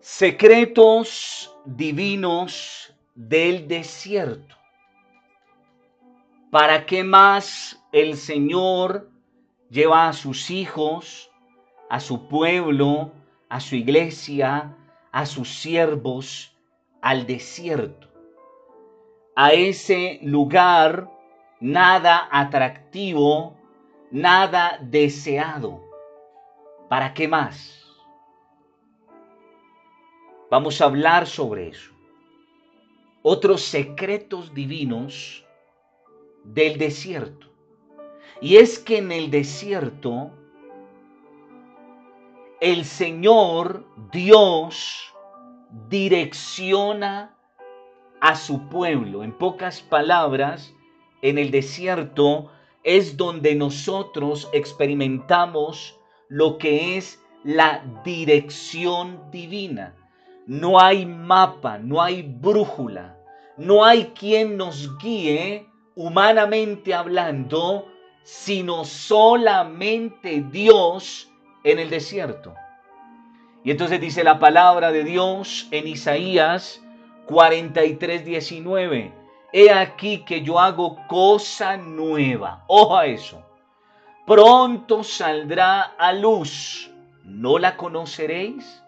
Secretos 0.00 1.52
divinos 1.64 2.94
del 3.16 3.66
desierto. 3.66 4.54
¿Para 6.52 6.86
qué 6.86 7.02
más 7.02 7.84
el 7.90 8.16
Señor 8.16 9.10
lleva 9.68 10.08
a 10.08 10.12
sus 10.12 10.50
hijos, 10.50 11.32
a 11.90 11.98
su 11.98 12.28
pueblo, 12.28 13.10
a 13.48 13.58
su 13.58 13.74
iglesia, 13.74 14.76
a 15.10 15.26
sus 15.26 15.48
siervos 15.48 16.56
al 17.02 17.26
desierto? 17.26 18.06
A 19.34 19.50
ese 19.50 20.20
lugar 20.22 21.10
nada 21.58 22.28
atractivo, 22.30 23.56
nada 24.12 24.78
deseado. 24.80 25.82
¿Para 26.88 27.12
qué 27.14 27.26
más? 27.26 27.77
Vamos 30.50 30.80
a 30.80 30.86
hablar 30.86 31.26
sobre 31.26 31.68
eso. 31.68 31.92
Otros 33.22 33.62
secretos 33.62 34.54
divinos 34.54 35.44
del 36.42 36.78
desierto. 36.78 37.48
Y 38.40 38.56
es 38.56 38.78
que 38.78 38.98
en 38.98 39.12
el 39.12 39.30
desierto 39.30 40.30
el 42.60 42.86
Señor 42.86 43.84
Dios 44.10 45.12
direcciona 45.90 47.36
a 48.20 48.34
su 48.34 48.68
pueblo. 48.68 49.22
En 49.22 49.36
pocas 49.36 49.82
palabras, 49.82 50.74
en 51.20 51.36
el 51.36 51.50
desierto 51.50 52.50
es 52.84 53.18
donde 53.18 53.54
nosotros 53.54 54.48
experimentamos 54.54 56.00
lo 56.28 56.56
que 56.56 56.96
es 56.96 57.22
la 57.44 57.84
dirección 58.02 59.30
divina 59.30 59.97
no 60.48 60.80
hay 60.80 61.04
mapa, 61.04 61.76
no 61.76 62.00
hay 62.00 62.22
brújula, 62.22 63.18
no 63.58 63.84
hay 63.84 64.06
quien 64.18 64.56
nos 64.56 64.96
guíe 64.96 65.68
humanamente 65.94 66.94
hablando, 66.94 67.86
sino 68.22 68.86
solamente 68.86 70.42
Dios 70.50 71.30
en 71.64 71.78
el 71.78 71.90
desierto. 71.90 72.54
Y 73.62 73.72
entonces 73.72 74.00
dice 74.00 74.24
la 74.24 74.38
palabra 74.38 74.90
de 74.90 75.04
Dios 75.04 75.68
en 75.70 75.86
Isaías 75.86 76.82
43, 77.26 78.24
19. 78.24 79.12
He 79.52 79.70
aquí 79.70 80.24
que 80.24 80.40
yo 80.40 80.58
hago 80.58 80.96
cosa 81.08 81.76
nueva. 81.76 82.64
Ojo 82.68 82.96
a 82.96 83.04
eso. 83.04 83.44
Pronto 84.26 85.04
saldrá 85.04 85.82
a 85.82 86.14
luz. 86.14 86.90
¿No 87.22 87.58
la 87.58 87.76
conoceréis? 87.76 88.82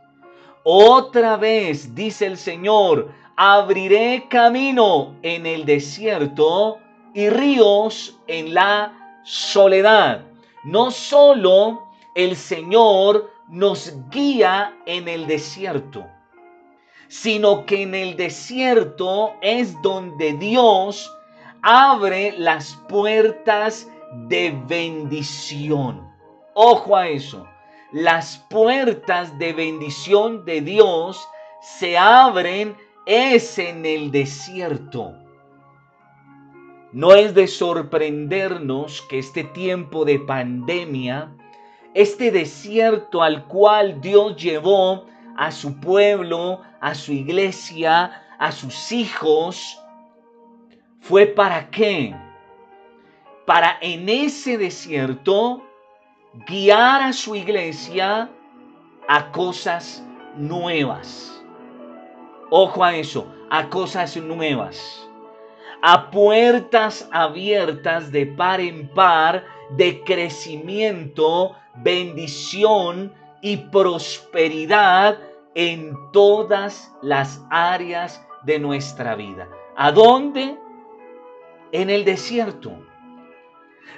Otra 0.62 1.38
vez, 1.38 1.94
dice 1.94 2.26
el 2.26 2.36
Señor, 2.36 3.10
abriré 3.34 4.26
camino 4.28 5.16
en 5.22 5.46
el 5.46 5.64
desierto 5.64 6.78
y 7.14 7.30
ríos 7.30 8.20
en 8.26 8.52
la 8.52 9.20
soledad. 9.24 10.26
No 10.64 10.90
solo 10.90 11.88
el 12.14 12.36
Señor 12.36 13.30
nos 13.48 13.94
guía 14.10 14.76
en 14.84 15.08
el 15.08 15.26
desierto, 15.26 16.06
sino 17.08 17.64
que 17.64 17.80
en 17.80 17.94
el 17.94 18.16
desierto 18.16 19.32
es 19.40 19.80
donde 19.80 20.34
Dios 20.34 21.10
abre 21.62 22.34
las 22.36 22.74
puertas 22.86 23.88
de 24.28 24.54
bendición. 24.68 26.06
Ojo 26.52 26.94
a 26.94 27.08
eso 27.08 27.46
las 27.92 28.38
puertas 28.48 29.38
de 29.38 29.52
bendición 29.52 30.44
de 30.44 30.60
Dios 30.60 31.28
se 31.60 31.98
abren 31.98 32.76
es 33.06 33.58
en 33.58 33.84
el 33.84 34.10
desierto. 34.10 35.14
No 36.92 37.14
es 37.14 37.34
de 37.34 37.46
sorprendernos 37.46 39.02
que 39.02 39.18
este 39.18 39.44
tiempo 39.44 40.04
de 40.04 40.18
pandemia, 40.18 41.32
este 41.94 42.30
desierto 42.30 43.22
al 43.22 43.46
cual 43.46 44.00
Dios 44.00 44.36
llevó 44.36 45.06
a 45.36 45.50
su 45.50 45.80
pueblo, 45.80 46.60
a 46.80 46.94
su 46.94 47.12
iglesia, 47.12 48.22
a 48.38 48.52
sus 48.52 48.92
hijos, 48.92 49.80
fue 51.00 51.26
para 51.26 51.70
qué? 51.70 52.14
Para 53.46 53.78
en 53.80 54.08
ese 54.08 54.58
desierto 54.58 55.62
guiar 56.32 57.02
a 57.02 57.12
su 57.12 57.34
iglesia 57.34 58.30
a 59.08 59.32
cosas 59.32 60.04
nuevas. 60.36 61.42
Ojo 62.50 62.84
a 62.84 62.94
eso, 62.94 63.26
a 63.50 63.68
cosas 63.68 64.16
nuevas. 64.16 65.08
A 65.82 66.10
puertas 66.10 67.08
abiertas 67.10 68.12
de 68.12 68.26
par 68.26 68.60
en 68.60 68.88
par 68.88 69.44
de 69.70 70.02
crecimiento, 70.04 71.56
bendición 71.76 73.12
y 73.40 73.56
prosperidad 73.56 75.18
en 75.54 75.96
todas 76.12 76.92
las 77.02 77.42
áreas 77.50 78.24
de 78.44 78.58
nuestra 78.58 79.14
vida. 79.14 79.48
¿A 79.76 79.90
dónde? 79.90 80.56
En 81.72 81.88
el 81.90 82.04
desierto. 82.04 82.89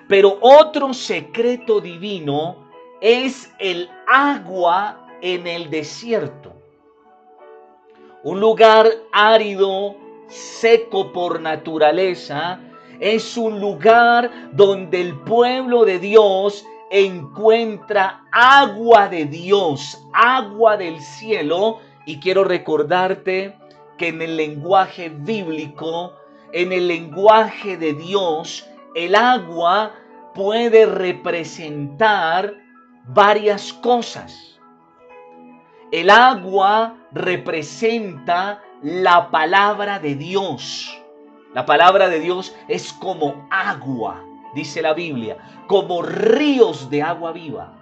Pero 0.09 0.39
otro 0.41 0.93
secreto 0.95 1.81
divino 1.81 2.69
es 3.01 3.53
el 3.59 3.91
agua 4.07 5.07
en 5.21 5.47
el 5.47 5.71
desierto. 5.71 6.53
Un 8.25 8.41
lugar 8.41 8.89
árido, 9.13 9.97
seco 10.29 11.13
por 11.13 11.41
naturaleza, 11.41 12.61
es 13.01 13.37
un 13.37 13.61
lugar 13.61 14.31
donde 14.53 15.01
el 15.01 15.19
pueblo 15.21 15.85
de 15.85 15.99
Dios 15.99 16.65
encuentra 16.93 18.25
agua 18.31 19.09
de 19.09 19.25
Dios, 19.25 20.01
agua 20.13 20.77
del 20.77 21.01
cielo. 21.01 21.81
Y 22.07 22.21
quiero 22.21 22.45
recordarte 22.45 23.57
que 23.99 24.09
en 24.09 24.23
el 24.23 24.37
lenguaje 24.37 25.09
bíblico, 25.09 26.13
en 26.53 26.73
el 26.73 26.87
lenguaje 26.87 27.77
de 27.77 27.95
Dios, 27.95 28.69
el 28.95 29.15
agua 29.15 29.93
puede 30.35 30.87
representar 30.87 32.55
varias 33.07 33.73
cosas. 33.73 34.61
El 35.91 36.11
agua 36.11 36.97
representa 37.13 38.63
la 38.83 39.31
palabra 39.31 39.99
de 39.99 40.15
Dios. 40.15 40.99
La 41.55 41.67
palabra 41.67 42.09
de 42.09 42.21
Dios 42.21 42.55
es 42.69 42.93
como 42.95 43.47
agua, 43.51 44.25
dice 44.55 44.81
la 44.81 44.95
Biblia, 44.95 45.37
como 45.67 46.03
ríos 46.03 46.89
de 46.89 47.03
agua 47.03 47.33
viva. 47.33 47.79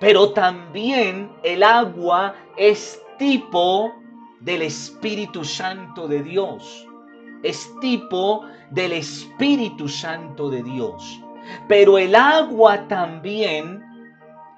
Pero 0.00 0.30
también 0.30 1.30
el 1.42 1.62
agua 1.62 2.34
es 2.56 3.00
tipo 3.18 3.92
del 4.40 4.62
Espíritu 4.62 5.44
Santo 5.44 6.08
de 6.08 6.22
Dios. 6.22 6.86
Es 7.42 7.70
tipo 7.80 8.44
del 8.70 8.92
Espíritu 8.92 9.88
Santo 9.88 10.50
de 10.50 10.62
Dios. 10.62 11.20
Pero 11.68 11.98
el 11.98 12.14
agua 12.14 12.86
también 12.88 13.82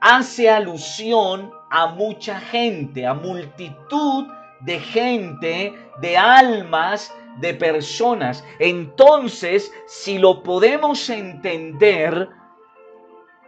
hace 0.00 0.50
alusión 0.50 1.50
a 1.70 1.86
mucha 1.88 2.38
gente, 2.40 3.06
a 3.06 3.14
multitud 3.14 4.26
de 4.60 4.78
gente, 4.78 5.74
de 6.00 6.16
almas, 6.16 7.14
de 7.40 7.54
personas. 7.54 8.44
Entonces, 8.58 9.72
si 9.86 10.18
lo 10.18 10.42
podemos 10.42 11.08
entender 11.08 12.28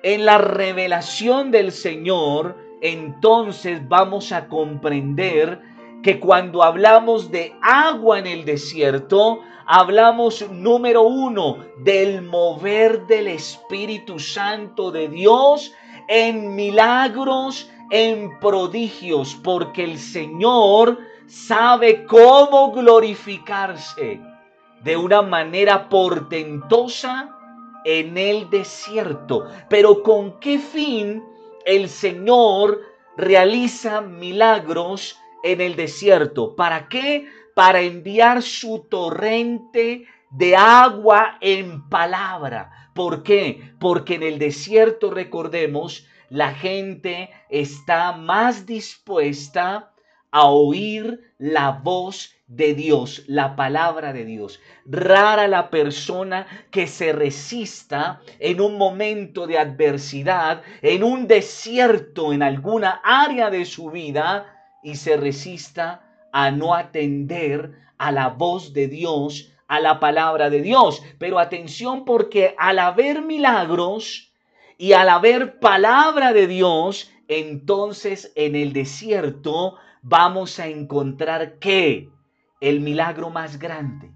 en 0.03 0.25
la 0.25 0.39
revelación 0.39 1.51
del 1.51 1.73
Señor, 1.73 2.57
entonces 2.81 3.87
vamos 3.89 4.33
a 4.33 4.49
comprender 4.49 5.61
que 6.05 6.21
cuando 6.21 6.63
hablamos 6.63 7.31
de 7.31 7.57
agua 7.63 8.19
en 8.19 8.27
el 8.27 8.45
desierto, 8.45 9.41
hablamos 9.65 10.47
número 10.51 11.01
uno 11.01 11.65
del 11.79 12.21
mover 12.21 13.07
del 13.07 13.27
Espíritu 13.29 14.19
Santo 14.19 14.91
de 14.91 15.09
Dios 15.09 15.73
en 16.07 16.55
milagros, 16.55 17.71
en 17.91 18.39
prodigios, 18.39 19.35
porque 19.43 19.83
el 19.83 19.99
Señor 19.99 20.99
sabe 21.27 22.05
cómo 22.05 22.73
glorificarse 22.73 24.21
de 24.83 24.97
una 24.99 25.23
manera 25.23 25.89
portentosa 25.89 27.35
en 27.87 28.19
el 28.19 28.51
desierto. 28.51 29.47
Pero 29.71 30.03
¿con 30.03 30.39
qué 30.39 30.59
fin 30.59 31.25
el 31.65 31.89
Señor 31.89 32.79
realiza 33.17 34.03
milagros 34.03 35.19
en 35.45 35.61
el 35.61 35.77
desierto. 35.77 36.57
¿Para 36.57 36.89
qué? 36.89 37.29
Para 37.55 37.81
enviar 37.83 38.43
su 38.43 38.87
torrente 38.91 40.07
de 40.31 40.57
agua 40.57 41.39
en 41.41 41.89
palabra. 41.89 42.91
¿Por 42.95 43.23
qué? 43.23 43.75
Porque 43.79 44.17
en 44.17 44.25
el 44.25 44.39
desierto, 44.39 45.11
recordemos, 45.11 46.07
la 46.31 46.55
gente 46.55 47.31
está 47.51 48.13
más 48.13 48.67
dispuesta 48.67 49.93
a 50.31 50.47
oír 50.47 51.33
la 51.39 51.71
voz 51.71 52.35
de 52.47 52.75
Dios, 52.75 53.23
la 53.27 53.55
palabra 53.55 54.13
de 54.13 54.25
Dios. 54.25 54.61
Rara 54.87 55.47
la 55.47 55.71
persona 55.71 56.47
que 56.71 56.87
se 56.87 57.13
resista 57.13 58.21
en 58.39 58.61
un 58.61 58.77
momento 58.77 59.47
de 59.47 59.59
adversidad, 59.59 60.63
en 60.83 61.05
un 61.05 61.29
desierto, 61.29 62.33
en 62.33 62.43
alguna 62.43 63.01
área 63.05 63.51
de 63.51 63.65
su 63.65 63.91
vida, 63.91 64.55
y 64.85 64.97
se 64.97 65.17
resista 65.17 66.29
a 66.33 66.51
no 66.53 66.75
atender 66.75 67.73
a 67.99 68.13
la 68.13 68.29
voz 68.29 68.73
de 68.73 68.87
Dios, 68.87 69.53
a 69.67 69.81
la 69.81 69.99
palabra 69.99 70.51
de 70.51 70.61
Dios. 70.61 71.03
Pero 71.19 71.39
atención 71.39 72.05
porque 72.05 72.55
al 72.59 72.79
haber 72.79 73.23
milagros 73.23 74.33
y 74.79 74.93
al 74.93 75.09
haber 75.09 75.59
palabra 75.59 76.33
de 76.33 76.47
Dios, 76.47 77.11
entonces 77.27 78.33
en 78.37 78.55
el 78.55 78.73
desierto 78.73 79.77
vamos 80.03 80.61
a 80.61 80.69
encontrar 80.69 81.59
que 81.59 82.11
el 82.61 82.81
milagro 82.81 83.31
más 83.31 83.59
grande. 83.59 84.13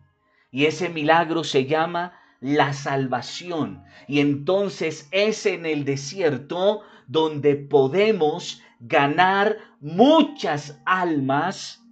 Y 0.51 0.67
ese 0.67 0.89
milagro 0.89 1.45
se 1.45 1.67
llama 1.67 2.19
la 2.41 2.73
salvación. 2.73 3.85
Y 4.07 4.21
entonces 4.21 5.09
es 5.13 5.47
en 5.47 5.67
el 5.67 5.85
desierto 5.85 6.83
donde 7.07 7.57
podemos 7.57 8.63
ganar 8.81 9.57
muchas 9.81 10.81
almas 10.85 11.83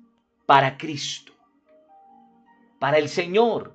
para 0.46 0.78
Cristo, 0.78 1.32
para 2.78 2.98
el 2.98 3.08
Señor. 3.08 3.74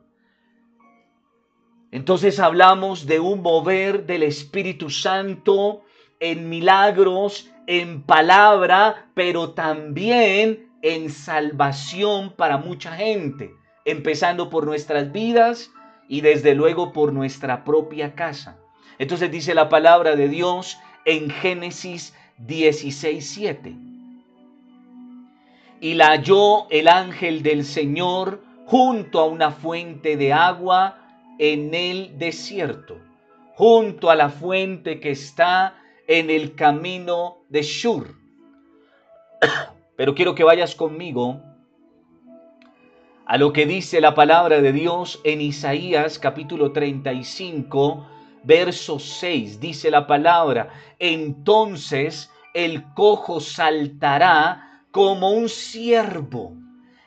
Entonces 1.92 2.40
hablamos 2.40 3.06
de 3.06 3.20
un 3.20 3.42
mover 3.42 4.06
del 4.06 4.24
Espíritu 4.24 4.90
Santo 4.90 5.84
en 6.22 6.50
milagros, 6.50 7.50
en 7.68 8.04
palabra, 8.04 9.10
pero 9.14 9.52
también 9.52 10.70
en 10.82 11.10
salvación 11.10 12.34
para 12.36 12.58
mucha 12.58 12.96
gente, 12.96 13.54
empezando 13.86 14.50
por 14.50 14.66
nuestras 14.66 15.12
vidas 15.12 15.72
y 16.08 16.22
desde 16.22 16.56
luego 16.56 16.94
por 16.94 17.12
nuestra 17.12 17.64
propia 17.64 18.16
casa. 18.16 18.58
Entonces 18.98 19.32
dice 19.32 19.54
la 19.54 19.68
palabra 19.68 20.16
de 20.16 20.30
Dios 20.30 20.78
en 21.06 21.30
Génesis 21.30 22.16
16, 22.46 23.30
7. 23.30 23.76
Y 25.80 25.94
la 25.96 26.08
halló 26.10 26.70
el 26.70 26.88
ángel 26.88 27.44
del 27.44 27.66
Señor 27.66 28.44
junto 28.66 29.20
a 29.20 29.26
una 29.26 29.52
fuente 29.52 30.16
de 30.16 30.34
agua 30.34 30.98
en 31.40 31.74
el 31.74 32.18
desierto, 32.18 33.00
junto 33.56 34.10
a 34.10 34.16
la 34.16 34.30
fuente 34.30 35.00
que 35.00 35.12
está 35.12 35.76
en 36.08 36.30
el 36.30 36.56
camino 36.56 37.38
de 37.50 37.64
Shur. 37.64 38.16
Pero 39.96 40.16
quiero 40.16 40.36
que 40.36 40.44
vayas 40.44 40.76
conmigo 40.76 41.42
a 43.26 43.38
lo 43.38 43.54
que 43.54 43.66
dice 43.66 44.02
la 44.02 44.16
palabra 44.16 44.62
de 44.62 44.74
Dios 44.74 45.22
en 45.24 45.42
Isaías 45.42 46.20
capítulo 46.20 46.72
35, 46.72 48.08
verso 48.44 49.00
6. 49.00 49.60
Dice 49.60 49.92
la 49.92 50.08
palabra, 50.08 50.70
entonces 51.00 52.31
el 52.54 52.94
cojo 52.94 53.40
saltará 53.40 54.84
como 54.92 55.32
un 55.32 55.48
ciervo 55.50 56.54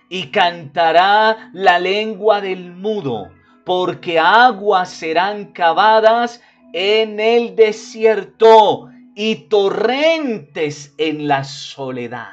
y 0.08 0.29
cantará 0.29 1.50
la 1.52 1.79
lengua 1.79 2.41
del 2.41 2.73
mudo, 2.73 3.31
porque 3.64 4.19
aguas 4.19 4.91
serán 4.91 5.52
cavadas 5.52 6.41
en 6.73 7.20
el 7.20 7.56
desierto 7.56 8.88
y 9.14 9.35
torrentes 9.49 10.94
en 10.99 11.29
la 11.29 11.44
soledad. 11.44 12.32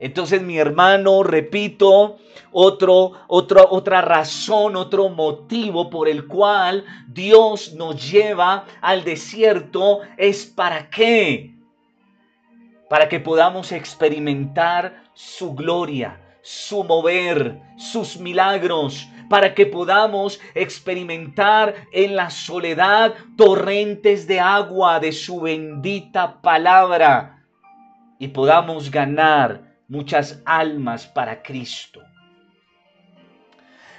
Entonces, 0.00 0.40
mi 0.40 0.58
hermano, 0.58 1.24
repito, 1.24 2.18
otro, 2.52 3.12
otra 3.28 4.00
razón, 4.00 4.76
otro 4.76 5.08
motivo 5.08 5.90
por 5.90 6.08
el 6.08 6.26
cual 6.26 6.84
Dios 7.08 7.74
nos 7.74 8.10
lleva 8.10 8.64
al 8.80 9.02
desierto 9.02 10.00
es 10.16 10.46
para 10.46 10.88
qué? 10.88 11.57
Para 12.88 13.08
que 13.08 13.20
podamos 13.20 13.72
experimentar 13.72 15.02
su 15.14 15.54
gloria, 15.54 16.20
su 16.42 16.84
mover, 16.84 17.60
sus 17.76 18.18
milagros, 18.18 19.08
para 19.28 19.54
que 19.54 19.66
podamos 19.66 20.40
experimentar 20.54 21.74
en 21.92 22.16
la 22.16 22.30
soledad 22.30 23.14
torrentes 23.36 24.26
de 24.26 24.40
agua 24.40 25.00
de 25.00 25.12
su 25.12 25.40
bendita 25.40 26.40
palabra 26.40 27.44
y 28.18 28.28
podamos 28.28 28.90
ganar 28.90 29.76
muchas 29.86 30.42
almas 30.44 31.06
para 31.06 31.42
Cristo. 31.42 32.00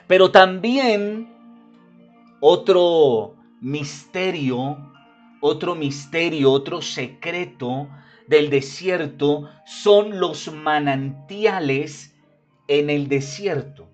Pero 0.07 0.31
también 0.31 1.31
otro 2.39 3.35
misterio, 3.61 4.77
otro 5.41 5.75
misterio, 5.75 6.51
otro 6.51 6.81
secreto 6.81 7.87
del 8.29 8.51
desierto 8.51 9.49
son 9.65 10.19
los 10.19 10.53
manantiales 10.53 12.15
en 12.67 12.91
el 12.91 13.07
desierto. 13.07 13.89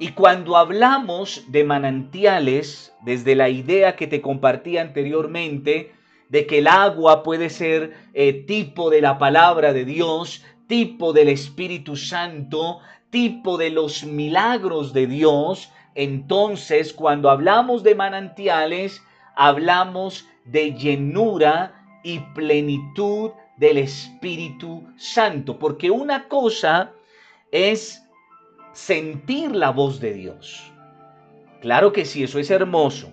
Y 0.00 0.08
cuando 0.08 0.56
hablamos 0.56 1.44
de 1.48 1.62
manantiales, 1.62 2.92
desde 3.04 3.36
la 3.36 3.48
idea 3.48 3.94
que 3.94 4.08
te 4.08 4.20
compartí 4.20 4.78
anteriormente, 4.78 5.92
de 6.28 6.46
que 6.46 6.58
el 6.58 6.66
agua 6.66 7.22
puede 7.22 7.50
ser 7.50 7.94
eh, 8.14 8.32
tipo 8.32 8.90
de 8.90 9.00
la 9.00 9.16
palabra 9.16 9.72
de 9.72 9.84
Dios, 9.84 10.44
tipo 10.66 11.12
del 11.12 11.28
Espíritu 11.28 11.96
Santo, 11.96 12.80
tipo 13.10 13.58
de 13.58 13.70
los 13.70 14.02
milagros 14.04 14.92
de 14.92 15.06
Dios, 15.06 15.70
entonces 15.94 16.92
cuando 16.92 17.30
hablamos 17.30 17.84
de 17.84 17.94
manantiales, 17.94 19.02
hablamos 19.36 20.26
de 20.44 20.74
llenura 20.74 22.00
y 22.02 22.18
plenitud 22.34 23.30
del 23.58 23.78
Espíritu 23.78 24.84
Santo, 24.96 25.58
porque 25.58 25.90
una 25.90 26.28
cosa 26.28 26.92
es 27.50 28.02
sentir 28.72 29.54
la 29.54 29.70
voz 29.70 30.00
de 30.00 30.14
Dios. 30.14 30.72
Claro 31.60 31.92
que 31.92 32.04
sí, 32.04 32.22
eso 32.22 32.38
es 32.38 32.50
hermoso. 32.50 33.12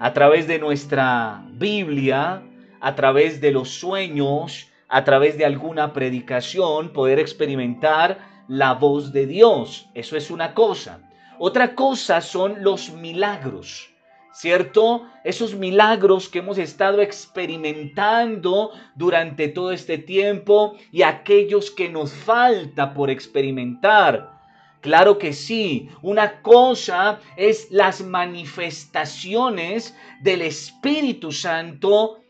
A 0.00 0.12
través 0.12 0.48
de 0.48 0.58
nuestra 0.58 1.44
Biblia, 1.52 2.42
a 2.80 2.94
través 2.94 3.40
de 3.40 3.52
los 3.52 3.68
sueños, 3.68 4.68
a 4.88 5.04
través 5.04 5.38
de 5.38 5.44
alguna 5.44 5.92
predicación, 5.92 6.92
poder 6.92 7.20
experimentar 7.20 8.18
la 8.48 8.74
voz 8.74 9.12
de 9.12 9.26
Dios. 9.26 9.88
Eso 9.94 10.16
es 10.16 10.30
una 10.30 10.54
cosa. 10.54 11.08
Otra 11.38 11.76
cosa 11.76 12.20
son 12.20 12.64
los 12.64 12.90
milagros. 12.92 13.89
¿Cierto? 14.32 15.06
Esos 15.24 15.54
milagros 15.54 16.28
que 16.28 16.38
hemos 16.40 16.58
estado 16.58 17.02
experimentando 17.02 18.70
durante 18.94 19.48
todo 19.48 19.72
este 19.72 19.98
tiempo 19.98 20.76
y 20.92 21.02
aquellos 21.02 21.70
que 21.70 21.88
nos 21.88 22.12
falta 22.12 22.94
por 22.94 23.10
experimentar. 23.10 24.40
Claro 24.80 25.18
que 25.18 25.32
sí, 25.34 25.90
una 26.00 26.40
cosa 26.40 27.20
es 27.36 27.70
las 27.70 28.02
manifestaciones 28.02 29.94
del 30.22 30.40
Espíritu 30.42 31.32
Santo 31.32 32.20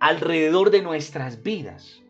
alrededor 0.00 0.70
de 0.70 0.82
nuestras 0.82 1.42
vidas. 1.42 2.02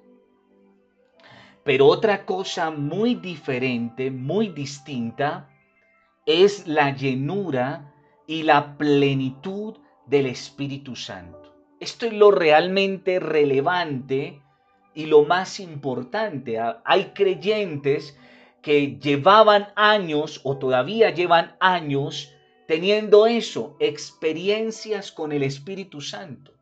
Pero 1.62 1.87
otra 1.87 2.26
cosa 2.26 2.73
muy 2.73 3.14
diferente, 3.14 4.11
muy 4.11 4.49
distinta, 4.49 5.49
es 6.26 6.66
la 6.66 6.94
llenura 6.94 7.94
y 8.26 8.43
la 8.43 8.76
plenitud 8.76 9.76
del 10.07 10.26
Espíritu 10.26 10.97
Santo. 10.97 11.54
Esto 11.81 12.07
es 12.07 12.12
lo 12.12 12.31
realmente 12.31 13.21
relevante 13.21 14.40
y 14.95 15.07
lo 15.07 15.25
más 15.25 15.61
importante. 15.61 16.59
Hay 16.85 17.12
creyentes 17.14 18.16
que 18.62 18.99
llevaban 18.99 19.69
años 19.76 20.40
o 20.45 20.57
todavía 20.57 21.11
llevan 21.11 21.57
años 21.61 22.35
teniendo 22.66 23.26
eso, 23.26 23.76
experiencias 23.78 25.12
con 25.12 25.33
el 25.33 25.43
Espíritu 25.43 26.00
Santo. 26.00 26.52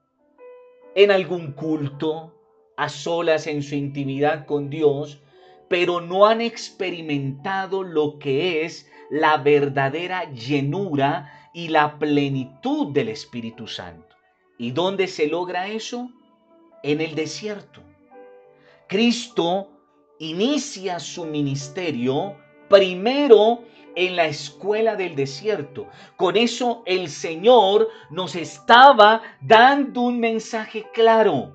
En 0.95 1.11
algún 1.11 1.53
culto, 1.53 2.35
a 2.77 2.89
solas 2.89 3.47
en 3.47 3.63
su 3.63 3.77
intimidad 3.77 4.47
con 4.47 4.69
Dios, 4.69 5.23
pero 5.69 6.01
no 6.01 6.27
han 6.27 6.41
experimentado 6.41 7.83
lo 7.83 8.19
que 8.19 8.65
es 8.65 8.91
la 9.11 9.37
verdadera 9.37 10.31
llenura 10.33 11.42
y 11.53 11.69
la 11.69 11.99
plenitud 11.99 12.93
del 12.93 13.09
Espíritu 13.09 13.67
Santo. 13.67 14.17
¿Y 14.59 14.71
dónde 14.71 15.07
se 15.07 15.27
logra 15.27 15.69
eso? 15.69 16.11
En 16.83 17.01
el 17.01 17.15
desierto. 17.15 17.81
Cristo 18.89 19.71
inicia 20.19 20.99
su 21.01 21.25
ministerio 21.25 22.37
primero 22.69 23.65
en 23.95 24.17
la 24.17 24.27
escuela 24.27 24.97
del 24.97 25.15
desierto. 25.15 25.89
Con 26.17 26.37
eso 26.37 26.83
el 26.87 27.09
Señor 27.09 27.89
nos 28.11 28.35
estaba 28.37 29.23
dando 29.41 30.03
un 30.03 30.21
mensaje 30.21 30.87
claro 30.93 31.55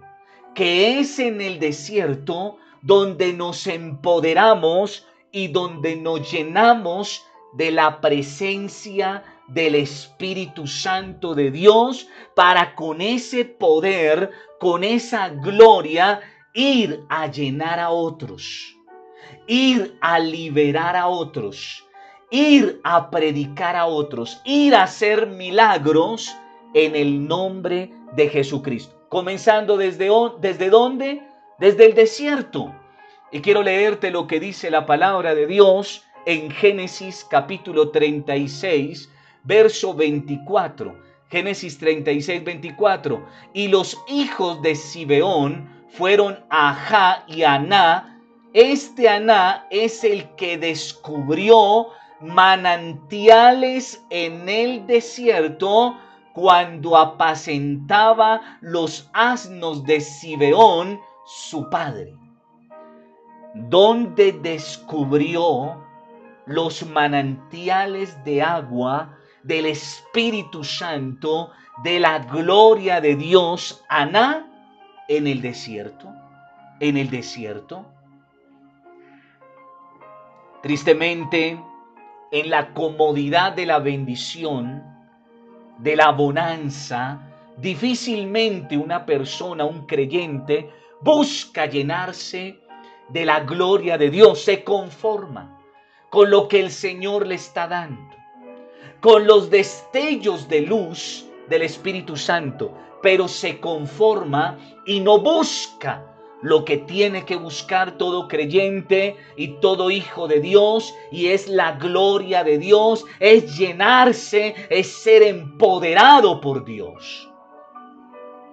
que 0.54 1.00
es 1.00 1.20
en 1.20 1.40
el 1.42 1.60
desierto 1.60 2.58
donde 2.82 3.34
nos 3.34 3.68
empoderamos 3.68 5.08
y 5.32 5.50
donde 5.50 5.96
nos 5.96 6.32
llenamos 6.32 7.24
de 7.54 7.72
la 7.72 8.02
presencia 8.02 9.24
del 9.48 9.76
Espíritu 9.76 10.68
Santo 10.68 11.34
de 11.34 11.52
Dios 11.52 12.08
para 12.36 12.76
con 12.76 13.02
ese 13.02 13.46
poder, 13.46 14.32
con 14.60 14.84
esa 14.84 15.30
gloria, 15.30 16.22
ir 16.54 17.04
a 17.10 17.28
llenar 17.28 17.80
a 17.80 17.90
otros, 17.90 18.76
ir 19.48 19.98
a 20.02 20.20
liberar 20.20 20.96
a 20.96 21.08
otros, 21.08 21.86
ir 22.30 22.82
a 22.84 23.10
predicar 23.10 23.76
a 23.76 23.86
otros, 23.86 24.42
ir 24.44 24.76
a 24.76 24.84
hacer 24.84 25.28
milagros 25.28 26.36
en 26.74 26.96
el 26.96 27.28
nombre 27.28 27.92
de 28.16 28.30
Jesucristo. 28.30 28.96
Comenzando 29.10 29.78
desde, 29.78 30.10
desde 30.40 30.70
dónde? 30.70 31.24
Desde 31.60 31.86
el 31.86 31.96
desierto. 31.96 32.76
Y 33.32 33.42
quiero 33.42 33.64
leerte 33.64 34.12
lo 34.12 34.28
que 34.28 34.40
dice 34.40 34.70
la 34.70 34.86
palabra 34.86 35.36
de 35.36 35.48
Dios 35.48 36.04
en 36.26 36.52
Génesis 36.52 37.26
capítulo 37.30 37.92
36, 37.92 39.10
verso 39.48 39.94
24. 39.94 40.96
Génesis 41.30 41.78
36, 41.80 42.44
24. 42.44 43.26
Y 43.54 43.70
los 43.70 43.98
hijos 44.08 44.62
de 44.62 44.76
Sibeón 44.76 45.70
fueron 45.90 46.38
Ajá 46.50 47.24
y 47.28 47.44
Aná. 47.44 48.22
Este 48.54 49.10
Aná 49.10 49.66
es 49.72 50.04
el 50.04 50.24
que 50.36 50.58
descubrió 50.58 51.88
manantiales 52.22 54.04
en 54.10 54.48
el 54.48 54.86
desierto 54.88 55.98
cuando 56.34 56.96
apacentaba 56.96 58.60
los 58.62 59.10
asnos 59.14 59.84
de 59.86 60.00
Sibeón, 60.02 61.00
su 61.26 61.70
padre. 61.70 62.16
Donde 63.54 64.34
descubrió 64.34 65.84
los 66.46 66.86
manantiales 66.86 68.24
de 68.24 68.42
agua 68.42 69.17
del 69.48 69.68
Espíritu 69.68 70.64
Santo, 70.64 71.52
de 71.82 72.02
la 72.02 72.20
gloria 72.20 73.00
de 73.00 73.16
Dios, 73.16 73.84
Aná, 73.88 74.46
en 75.08 75.26
el 75.26 75.42
desierto, 75.42 76.14
en 76.82 76.98
el 76.98 77.10
desierto. 77.10 77.86
Tristemente, 80.62 81.58
en 82.32 82.50
la 82.50 82.74
comodidad 82.74 83.54
de 83.54 83.66
la 83.66 83.80
bendición, 83.80 84.84
de 85.78 85.96
la 85.96 86.12
bonanza, 86.12 87.22
difícilmente 87.56 88.78
una 88.78 89.06
persona, 89.06 89.64
un 89.64 89.86
creyente, 89.86 90.70
busca 91.00 91.68
llenarse 91.68 92.60
de 93.08 93.26
la 93.26 93.40
gloria 93.42 93.98
de 93.98 94.10
Dios, 94.10 94.42
se 94.42 94.66
conforma 94.66 95.58
con 96.10 96.30
lo 96.30 96.50
que 96.50 96.60
el 96.60 96.72
Señor 96.72 97.26
le 97.28 97.36
está 97.36 97.68
dando, 97.68 98.17
con 99.08 99.26
los 99.26 99.50
destellos 99.50 100.50
de 100.50 100.60
luz 100.60 101.26
del 101.48 101.62
Espíritu 101.62 102.18
Santo, 102.18 102.74
pero 103.02 103.30
se 103.30 103.58
conforma 103.62 104.58
y 104.86 105.00
no 105.00 105.20
busca 105.20 106.14
lo 106.42 106.66
que 106.66 106.76
tiene 106.76 107.24
que 107.24 107.38
buscar 107.38 107.94
todo 107.98 108.28
creyente 108.28 109.16
y 109.38 109.60
todo 109.62 109.92
hijo 109.92 110.28
de 110.28 110.42
Dios, 110.42 110.94
y 111.10 111.28
es 111.28 111.48
la 111.48 111.72
gloria 111.78 112.44
de 112.44 112.58
Dios, 112.58 113.06
es 113.22 113.58
llenarse, 113.58 114.56
es 114.70 114.92
ser 114.92 115.24
empoderado 115.24 116.42
por 116.42 116.66
Dios. 116.66 117.32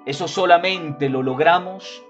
Eso 0.06 0.28
solamente 0.28 1.08
lo 1.08 1.24
logramos 1.24 2.00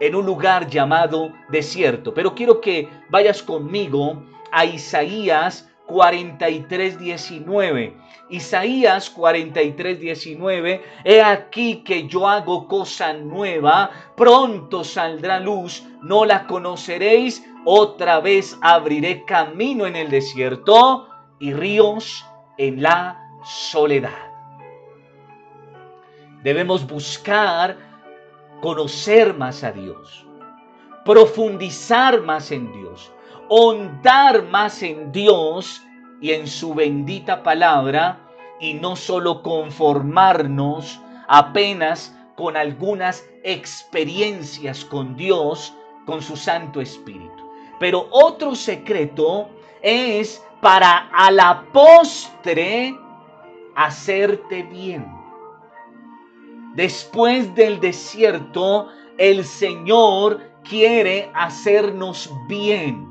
en 0.00 0.16
un 0.16 0.26
lugar 0.26 0.68
llamado 0.68 1.32
desierto. 1.48 2.12
Pero 2.12 2.34
quiero 2.34 2.60
que 2.60 2.90
vayas 3.08 3.42
conmigo 3.42 4.22
a 4.52 4.66
Isaías 4.66 5.69
43, 5.90 7.00
19. 7.00 7.96
Isaías 8.28 9.10
43, 9.10 9.98
19. 9.98 10.82
He 11.04 11.20
aquí 11.20 11.82
que 11.82 12.06
yo 12.06 12.28
hago 12.28 12.68
cosa 12.68 13.12
nueva, 13.12 13.90
pronto 14.16 14.84
saldrá 14.84 15.40
luz, 15.40 15.82
no 16.00 16.24
la 16.24 16.46
conoceréis, 16.46 17.44
otra 17.64 18.20
vez 18.20 18.56
abriré 18.62 19.24
camino 19.24 19.84
en 19.84 19.96
el 19.96 20.10
desierto 20.10 21.08
y 21.40 21.52
ríos 21.52 22.24
en 22.56 22.82
la 22.82 23.18
soledad. 23.44 24.30
Debemos 26.44 26.86
buscar 26.86 27.76
conocer 28.60 29.34
más 29.34 29.64
a 29.64 29.72
Dios, 29.72 30.24
profundizar 31.04 32.22
más 32.22 32.52
en 32.52 32.72
Dios 32.72 33.10
hondar 33.52 34.44
más 34.44 34.80
en 34.80 35.10
Dios 35.10 35.82
y 36.20 36.30
en 36.30 36.46
su 36.46 36.72
bendita 36.72 37.42
palabra 37.42 38.20
y 38.60 38.74
no 38.74 38.94
solo 38.94 39.42
conformarnos 39.42 41.00
apenas 41.26 42.16
con 42.36 42.56
algunas 42.56 43.28
experiencias 43.42 44.84
con 44.84 45.16
Dios, 45.16 45.74
con 46.06 46.22
su 46.22 46.36
Santo 46.36 46.80
Espíritu. 46.80 47.50
Pero 47.80 48.06
otro 48.12 48.54
secreto 48.54 49.48
es 49.82 50.40
para 50.60 51.08
a 51.12 51.32
la 51.32 51.64
postre 51.72 52.96
hacerte 53.74 54.62
bien. 54.62 55.12
Después 56.76 57.52
del 57.56 57.80
desierto, 57.80 58.90
el 59.18 59.44
Señor 59.44 60.40
quiere 60.62 61.28
hacernos 61.34 62.30
bien 62.46 63.09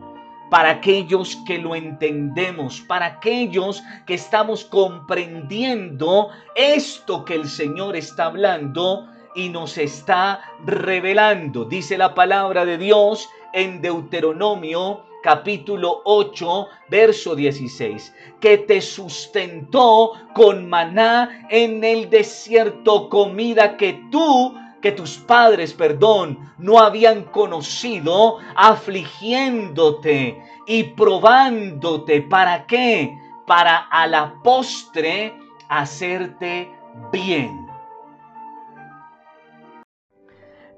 para 0.50 0.72
aquellos 0.72 1.36
que 1.46 1.58
lo 1.58 1.75
entendemos, 1.75 2.82
para 2.82 3.06
aquellos 3.06 3.84
que 4.06 4.15
estamos 4.15 4.65
comprendiendo 4.65 6.29
esto 6.56 7.24
que 7.25 7.36
el 7.36 7.48
Señor 7.48 7.96
está 7.96 8.25
hablando 8.25 9.08
y 9.36 9.50
nos 9.50 9.77
está 9.77 10.41
revelando. 10.65 11.65
Dice 11.65 11.98
la 11.98 12.13
palabra 12.13 12.65
de 12.65 12.77
Dios 12.77 13.29
en 13.53 13.82
Deuteronomio 13.82 15.03
capítulo 15.22 16.01
8, 16.06 16.68
verso 16.89 17.36
16, 17.36 18.15
que 18.39 18.58
te 18.60 18.82
sustentó 18.82 20.13
con 20.34 20.70
maná 20.70 21.46
en 21.50 21.84
el 21.84 22.10
desierto, 22.10 23.10
comida 23.10 23.75
que 23.75 24.01
tú 24.12 24.56
que 24.81 24.91
tus 24.91 25.17
padres, 25.17 25.74
perdón, 25.74 26.53
no 26.57 26.79
habían 26.79 27.24
conocido, 27.24 28.38
afligiéndote 28.55 30.41
y 30.67 30.83
probándote. 30.83 32.21
¿Para 32.21 32.65
qué? 32.65 33.13
Para 33.45 33.77
a 33.77 34.07
la 34.07 34.36
postre 34.43 35.33
hacerte 35.69 36.71
bien. 37.12 37.67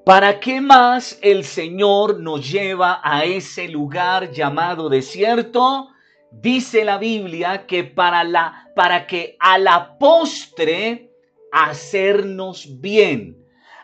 ¿Para 0.04 0.40
qué 0.40 0.60
más 0.60 1.18
el 1.22 1.44
Señor 1.44 2.18
nos 2.18 2.50
lleva 2.50 3.00
a 3.04 3.24
ese 3.24 3.68
lugar 3.68 4.32
llamado 4.32 4.88
desierto? 4.88 5.90
Dice 6.32 6.84
la 6.84 6.98
Biblia 6.98 7.66
que 7.66 7.84
para 7.84 8.24
la 8.24 8.70
para 8.74 9.06
que 9.06 9.36
a 9.38 9.58
la 9.58 9.98
postre 9.98 11.12
hacernos 11.52 12.80
bien 12.80 13.41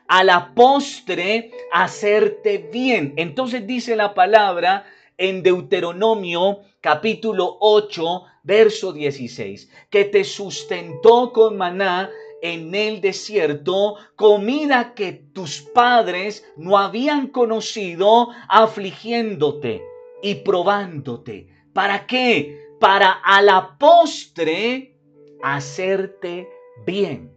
a 0.09 0.25
la 0.25 0.55
postre 0.55 1.53
hacerte 1.71 2.69
bien. 2.73 3.13
Entonces 3.17 3.67
dice 3.67 3.95
la 3.95 4.15
palabra 4.15 4.87
en 5.17 5.43
Deuteronomio 5.43 6.61
capítulo 6.81 7.59
8, 7.61 8.25
verso 8.43 8.93
16, 8.93 9.71
que 9.91 10.05
te 10.05 10.25
sustentó 10.25 11.33
con 11.33 11.57
maná 11.57 12.11
en 12.41 12.75
el 12.75 13.01
desierto, 13.01 13.97
comida 14.17 14.95
que 14.95 15.13
tus 15.13 15.61
padres 15.61 16.47
no 16.57 16.79
habían 16.79 17.29
conocido, 17.29 18.29
afligiéndote 18.49 19.83
y 20.23 20.37
probándote. 20.37 21.49
¿Para 21.73 22.07
qué? 22.07 22.61
Para 22.81 23.11
a 23.11 23.43
la 23.43 23.77
postre 23.77 24.97
hacerte 25.43 26.49
bien. 26.87 27.33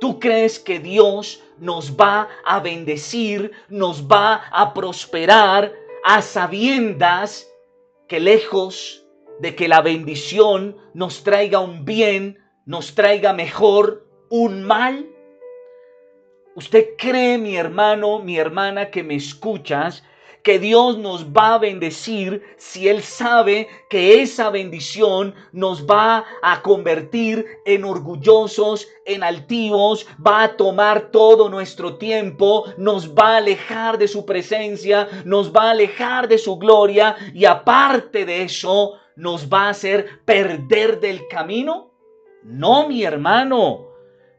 ¿Tú 0.00 0.20
crees 0.20 0.58
que 0.58 0.78
Dios 0.78 1.42
nos 1.58 1.96
va 1.96 2.28
a 2.44 2.60
bendecir, 2.60 3.52
nos 3.68 4.06
va 4.06 4.44
a 4.50 4.74
prosperar 4.74 5.72
a 6.04 6.22
sabiendas 6.22 7.48
que 8.08 8.20
lejos 8.20 9.04
de 9.40 9.54
que 9.54 9.68
la 9.68 9.80
bendición 9.80 10.76
nos 10.94 11.24
traiga 11.24 11.60
un 11.60 11.84
bien, 11.84 12.38
nos 12.66 12.94
traiga 12.94 13.32
mejor 13.32 14.06
un 14.30 14.62
mal? 14.64 15.08
¿Usted 16.54 16.90
cree, 16.96 17.38
mi 17.38 17.56
hermano, 17.56 18.20
mi 18.20 18.36
hermana, 18.38 18.90
que 18.90 19.02
me 19.02 19.16
escuchas, 19.16 20.04
que 20.44 20.58
Dios 20.58 20.98
nos 20.98 21.26
va 21.26 21.54
a 21.54 21.58
bendecir 21.58 22.42
si 22.56 22.86
Él 22.88 23.02
sabe 23.02 23.66
que 23.88 24.22
esa 24.22 24.50
bendición 24.50 25.34
nos 25.52 25.86
va 25.86 26.24
a 26.42 26.62
convertir 26.62 27.46
en 27.64 27.84
orgullosos, 27.84 28.86
en 29.06 29.24
altivos, 29.24 30.06
va 30.24 30.44
a 30.44 30.56
tomar 30.56 31.10
todo 31.10 31.48
nuestro 31.48 31.96
tiempo, 31.96 32.66
nos 32.76 33.12
va 33.14 33.34
a 33.34 33.36
alejar 33.38 33.98
de 33.98 34.06
su 34.06 34.24
presencia, 34.26 35.08
nos 35.24 35.50
va 35.50 35.68
a 35.68 35.70
alejar 35.70 36.28
de 36.28 36.38
su 36.38 36.58
gloria 36.58 37.16
y 37.32 37.46
aparte 37.46 38.26
de 38.26 38.42
eso, 38.42 38.98
nos 39.16 39.48
va 39.48 39.66
a 39.66 39.70
hacer 39.70 40.20
perder 40.24 41.00
del 41.00 41.26
camino? 41.28 41.90
No, 42.42 42.86
mi 42.86 43.02
hermano. 43.04 43.93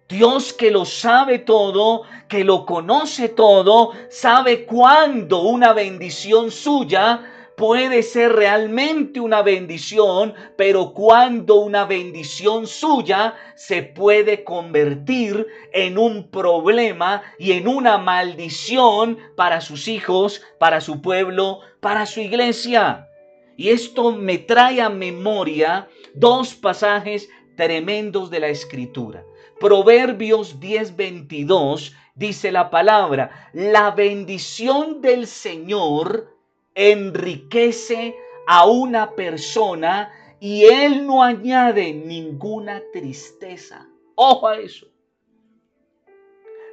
Dios 0.08 0.54
que 0.54 0.70
lo 0.70 0.86
sabe 0.86 1.40
todo, 1.40 2.04
que 2.28 2.44
lo 2.44 2.66
conoce 2.68 3.28
todo, 3.28 3.92
sabe 4.10 4.66
cuándo 4.66 5.42
una 5.42 5.74
bendición 5.74 6.52
suya 6.52 7.24
puede 7.56 8.04
ser 8.04 8.34
realmente 8.34 9.20
una 9.20 9.42
bendición, 9.42 10.36
pero 10.58 10.94
cuando 10.94 11.56
una 11.56 11.86
bendición 11.86 12.68
suya 12.68 13.34
se 13.56 13.82
puede 13.82 14.44
convertir 14.44 15.48
en 15.74 15.98
un 15.98 16.30
problema 16.30 17.24
y 17.40 17.54
en 17.54 17.68
una 17.68 17.98
maldición 17.98 19.18
para 19.36 19.60
sus 19.60 19.88
hijos, 19.88 20.44
para 20.60 20.82
su 20.82 21.02
pueblo, 21.02 21.62
para 21.80 22.06
su 22.06 22.20
iglesia. 22.20 23.10
Y 23.58 23.70
esto 23.70 24.12
me 24.12 24.38
trae 24.38 24.82
a 24.82 24.90
memoria 24.90 25.88
dos 26.14 26.54
pasajes 26.54 27.28
tremendos 27.56 28.30
de 28.30 28.42
la 28.42 28.50
escritura. 28.50 29.24
Proverbios 29.60 30.60
10:22 30.60 31.94
dice 32.14 32.52
la 32.52 32.70
palabra, 32.70 33.50
la 33.54 33.92
bendición 33.92 35.02
del 35.02 35.28
Señor 35.28 36.36
enriquece 36.74 38.16
a 38.48 38.66
una 38.66 39.16
persona 39.16 40.12
y 40.40 40.66
Él 40.66 41.08
no 41.08 41.24
añade 41.24 41.94
ninguna 41.94 42.82
tristeza. 42.92 43.88
Ojo 44.16 44.48
a 44.48 44.58
eso. 44.58 44.88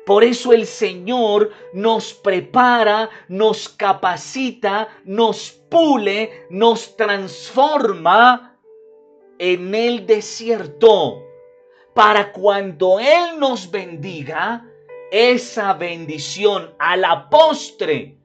Por 0.05 0.25
eso 0.25 0.53
el 0.53 0.67
Señor 0.67 1.53
nos 1.73 2.13
prepara, 2.13 3.09
nos 3.29 3.69
capacita, 3.69 4.89
nos 5.05 5.53
pule, 5.71 6.47
nos 6.51 6.97
transforma 6.97 8.59
en 9.39 9.73
el 9.75 10.05
desierto 10.05 11.23
para 11.95 12.33
cuando 12.33 12.99
Él 12.99 13.39
nos 13.39 13.71
bendiga, 13.71 14.67
esa 15.11 15.75
bendición 15.75 16.75
a 16.79 16.97
la 16.97 17.29
postre 17.29 18.19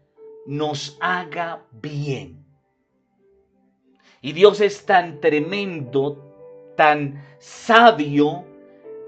nos 0.45 0.97
haga 1.01 1.65
bien. 1.71 2.45
Y 4.21 4.31
Dios 4.31 4.61
es 4.61 4.85
tan 4.85 5.19
tremendo, 5.19 6.73
tan 6.75 7.23
sabio, 7.39 8.45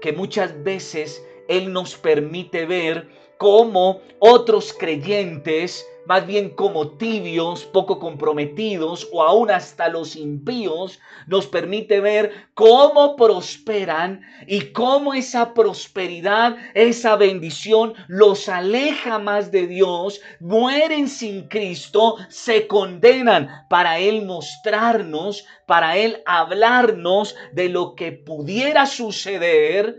que 0.00 0.12
muchas 0.12 0.62
veces 0.62 1.24
Él 1.48 1.72
nos 1.72 1.96
permite 1.96 2.66
ver 2.66 3.08
cómo 3.38 4.00
otros 4.18 4.72
creyentes 4.72 5.86
más 6.10 6.26
bien 6.26 6.50
como 6.50 6.96
tibios, 6.96 7.62
poco 7.66 8.00
comprometidos 8.00 9.08
o 9.12 9.22
aún 9.22 9.48
hasta 9.48 9.88
los 9.88 10.16
impíos, 10.16 10.98
nos 11.28 11.46
permite 11.46 12.00
ver 12.00 12.48
cómo 12.54 13.14
prosperan 13.14 14.22
y 14.48 14.72
cómo 14.72 15.14
esa 15.14 15.54
prosperidad, 15.54 16.56
esa 16.74 17.14
bendición 17.14 17.94
los 18.08 18.48
aleja 18.48 19.20
más 19.20 19.52
de 19.52 19.68
Dios, 19.68 20.20
mueren 20.40 21.06
sin 21.06 21.46
Cristo, 21.46 22.16
se 22.28 22.66
condenan 22.66 23.48
para 23.70 24.00
Él 24.00 24.26
mostrarnos, 24.26 25.46
para 25.68 25.96
Él 25.96 26.24
hablarnos 26.26 27.36
de 27.52 27.68
lo 27.68 27.94
que 27.94 28.10
pudiera 28.10 28.86
suceder 28.86 29.94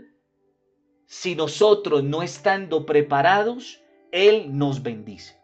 si 1.06 1.34
nosotros 1.34 2.04
no 2.04 2.22
estando 2.22 2.84
preparados, 2.84 3.80
Él 4.10 4.58
nos 4.58 4.82
bendice. 4.82 5.41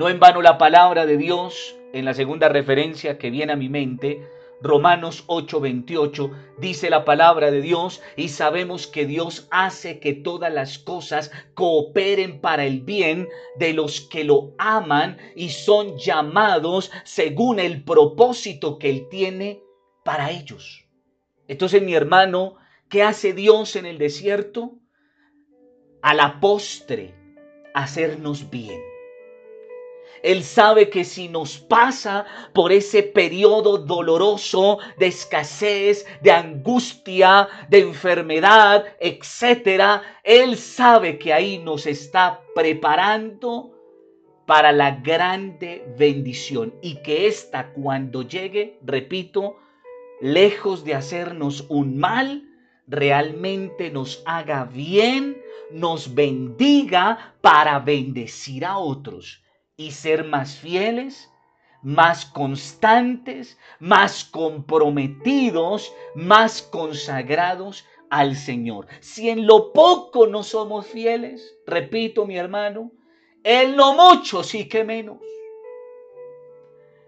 No 0.00 0.08
en 0.08 0.18
vano 0.18 0.40
la 0.40 0.56
palabra 0.56 1.04
de 1.04 1.18
Dios, 1.18 1.76
en 1.92 2.06
la 2.06 2.14
segunda 2.14 2.48
referencia 2.48 3.18
que 3.18 3.28
viene 3.28 3.52
a 3.52 3.56
mi 3.56 3.68
mente, 3.68 4.26
Romanos 4.62 5.24
8:28, 5.26 6.30
dice 6.56 6.88
la 6.88 7.04
palabra 7.04 7.50
de 7.50 7.60
Dios 7.60 8.00
y 8.16 8.28
sabemos 8.28 8.86
que 8.86 9.04
Dios 9.04 9.46
hace 9.50 10.00
que 10.00 10.14
todas 10.14 10.50
las 10.50 10.78
cosas 10.78 11.30
cooperen 11.52 12.40
para 12.40 12.64
el 12.64 12.80
bien 12.80 13.28
de 13.56 13.74
los 13.74 14.00
que 14.00 14.24
lo 14.24 14.54
aman 14.56 15.18
y 15.36 15.50
son 15.50 15.98
llamados 15.98 16.90
según 17.04 17.60
el 17.60 17.84
propósito 17.84 18.78
que 18.78 18.88
Él 18.88 19.06
tiene 19.10 19.60
para 20.02 20.30
ellos. 20.30 20.86
Entonces 21.46 21.82
mi 21.82 21.92
hermano, 21.92 22.54
¿qué 22.88 23.02
hace 23.02 23.34
Dios 23.34 23.76
en 23.76 23.84
el 23.84 23.98
desierto? 23.98 24.78
A 26.00 26.14
la 26.14 26.40
postre, 26.40 27.14
hacernos 27.74 28.48
bien. 28.48 28.89
Él 30.22 30.44
sabe 30.44 30.90
que 30.90 31.04
si 31.04 31.28
nos 31.28 31.58
pasa 31.58 32.26
por 32.52 32.72
ese 32.72 33.02
periodo 33.02 33.78
doloroso 33.78 34.78
de 34.98 35.06
escasez, 35.06 36.06
de 36.22 36.30
angustia, 36.30 37.48
de 37.68 37.80
enfermedad, 37.80 38.84
etcétera, 39.00 40.02
Él 40.22 40.56
sabe 40.56 41.18
que 41.18 41.32
ahí 41.32 41.58
nos 41.58 41.86
está 41.86 42.40
preparando 42.54 43.72
para 44.46 44.72
la 44.72 44.90
grande 44.90 45.84
bendición 45.96 46.74
y 46.82 46.96
que 46.96 47.26
ésta 47.26 47.72
cuando 47.72 48.22
llegue, 48.22 48.78
repito, 48.82 49.56
lejos 50.20 50.84
de 50.84 50.94
hacernos 50.94 51.64
un 51.68 51.98
mal, 51.98 52.44
realmente 52.86 53.90
nos 53.90 54.22
haga 54.26 54.64
bien, 54.64 55.40
nos 55.70 56.14
bendiga 56.14 57.36
para 57.40 57.78
bendecir 57.78 58.64
a 58.64 58.76
otros 58.76 59.40
y 59.80 59.92
ser 59.92 60.24
más 60.24 60.56
fieles, 60.56 61.32
más 61.82 62.26
constantes, 62.26 63.58
más 63.78 64.24
comprometidos, 64.24 65.90
más 66.14 66.60
consagrados 66.60 67.86
al 68.10 68.36
Señor. 68.36 68.88
Si 69.00 69.30
en 69.30 69.46
lo 69.46 69.72
poco 69.72 70.26
no 70.26 70.42
somos 70.42 70.86
fieles, 70.86 71.56
repito 71.66 72.26
mi 72.26 72.36
hermano, 72.36 72.92
en 73.42 73.74
lo 73.74 73.94
mucho 73.94 74.44
sí 74.44 74.68
que 74.68 74.84
menos. 74.84 75.16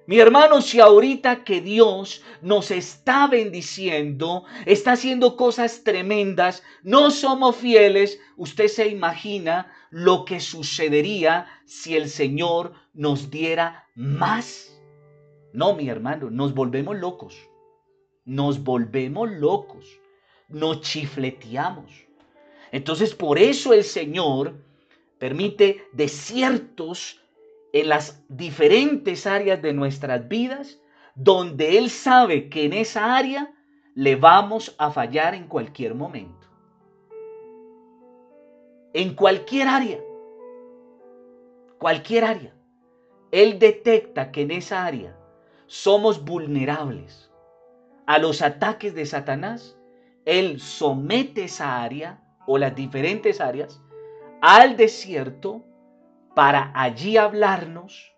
Mi 0.06 0.18
hermano, 0.18 0.60
si 0.60 0.80
ahorita 0.80 1.44
que 1.44 1.60
Dios 1.60 2.22
nos 2.40 2.72
está 2.72 3.28
bendiciendo, 3.28 4.44
está 4.66 4.92
haciendo 4.92 5.36
cosas 5.36 5.84
tremendas, 5.84 6.64
no 6.82 7.10
somos 7.12 7.56
fieles, 7.56 8.18
usted 8.36 8.66
se 8.66 8.88
imagina 8.88 9.72
lo 9.90 10.24
que 10.24 10.40
sucedería 10.40 11.46
si 11.66 11.94
el 11.94 12.08
Señor 12.08 12.72
nos 12.92 13.30
diera 13.30 13.86
más. 13.94 14.76
No, 15.52 15.74
mi 15.74 15.88
hermano, 15.88 16.30
nos 16.30 16.52
volvemos 16.52 16.96
locos. 16.96 17.36
Nos 18.24 18.64
volvemos 18.64 19.30
locos. 19.30 19.86
Nos 20.48 20.80
chifleteamos. 20.80 21.92
Entonces, 22.72 23.14
por 23.14 23.38
eso 23.38 23.72
el 23.72 23.84
Señor 23.84 24.54
permite 25.18 25.86
desiertos 25.92 27.21
en 27.72 27.88
las 27.88 28.22
diferentes 28.28 29.26
áreas 29.26 29.62
de 29.62 29.72
nuestras 29.72 30.28
vidas, 30.28 30.80
donde 31.14 31.78
Él 31.78 31.90
sabe 31.90 32.48
que 32.48 32.64
en 32.64 32.74
esa 32.74 33.16
área 33.16 33.54
le 33.94 34.16
vamos 34.16 34.74
a 34.78 34.90
fallar 34.90 35.34
en 35.34 35.46
cualquier 35.46 35.94
momento. 35.94 36.46
En 38.94 39.14
cualquier 39.14 39.68
área, 39.68 40.00
cualquier 41.78 42.24
área, 42.24 42.54
Él 43.30 43.58
detecta 43.58 44.30
que 44.30 44.42
en 44.42 44.50
esa 44.50 44.84
área 44.84 45.16
somos 45.66 46.22
vulnerables 46.22 47.30
a 48.06 48.18
los 48.18 48.42
ataques 48.42 48.94
de 48.94 49.06
Satanás, 49.06 49.78
Él 50.26 50.60
somete 50.60 51.44
esa 51.44 51.82
área 51.82 52.22
o 52.46 52.58
las 52.58 52.74
diferentes 52.74 53.40
áreas 53.40 53.80
al 54.42 54.76
desierto 54.76 55.64
para 56.34 56.72
allí 56.74 57.16
hablarnos 57.16 58.12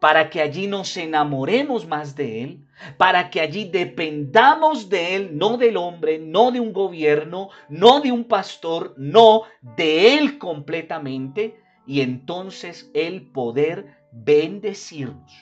para 0.00 0.30
que 0.30 0.40
allí 0.40 0.66
nos 0.66 0.96
enamoremos 0.96 1.86
más 1.86 2.14
de 2.14 2.42
Él, 2.42 2.66
para 2.96 3.30
que 3.30 3.40
allí 3.40 3.64
dependamos 3.64 4.88
de 4.88 5.16
Él, 5.16 5.36
no 5.36 5.56
del 5.56 5.76
hombre, 5.76 6.18
no 6.18 6.52
de 6.52 6.60
un 6.60 6.72
gobierno, 6.72 7.50
no 7.68 8.00
de 8.00 8.12
un 8.12 8.24
pastor, 8.24 8.94
no 8.96 9.42
de 9.60 10.16
Él 10.16 10.38
completamente, 10.38 11.60
y 11.86 12.02
entonces 12.02 12.90
el 12.94 13.30
poder 13.30 13.96
bendecirnos. 14.12 15.32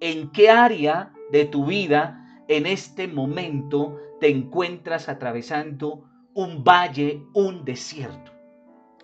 ¿En 0.00 0.30
qué 0.32 0.50
área 0.50 1.12
de 1.32 1.46
tu 1.46 1.66
vida 1.66 2.44
en 2.48 2.66
este 2.66 3.08
momento 3.08 3.96
te 4.20 4.28
encuentras 4.28 5.08
atravesando 5.08 6.04
un 6.34 6.62
valle, 6.62 7.22
un 7.32 7.64
desierto? 7.64 8.32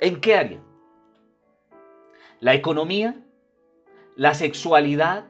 ¿En 0.01 0.21
qué 0.21 0.35
área? 0.35 0.61
¿La 2.41 2.55
economía? 2.55 3.25
la 4.17 4.35
sexualidad, 4.35 5.25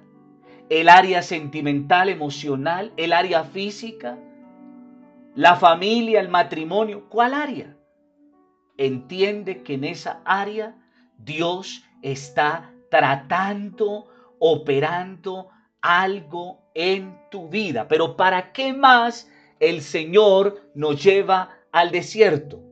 el 0.69 0.88
área 0.88 1.23
sentimental, 1.23 2.09
emocional, 2.09 2.93
el 2.97 3.12
área 3.12 3.45
física, 3.45 4.19
la 5.35 5.57
familia, 5.57 6.21
el 6.21 6.29
matrimonio. 6.29 7.09
¿Cuál 7.09 7.35
área? 7.35 7.77
Entiende 8.77 9.62
que 9.62 9.75
en 9.75 9.85
esa 9.85 10.21
área 10.25 10.77
Dios 11.19 11.85
está 12.03 12.73
tratando, 12.90 14.07
operando 14.38 15.49
algo 15.81 16.71
en 16.75 17.19
tu 17.31 17.49
vida. 17.49 17.88
Pero 17.88 18.17
¿para 18.17 18.53
qué 18.53 18.73
más 18.73 19.31
el 19.61 19.81
Señor 19.81 20.71
nos 20.75 21.03
lleva 21.03 21.51
al 21.73 21.90
desierto? 21.90 22.63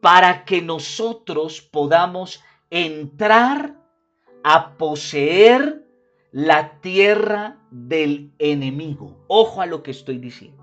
Para 0.00 0.44
que 0.44 0.62
nosotros 0.62 1.60
podamos 1.60 2.42
entrar 2.70 3.74
a 4.44 4.76
poseer 4.76 5.84
la 6.32 6.80
tierra 6.80 7.58
del 7.70 8.32
enemigo. 8.38 9.24
Ojo 9.28 9.60
a 9.60 9.66
lo 9.66 9.82
que 9.82 9.90
estoy 9.90 10.18
diciendo. 10.18 10.58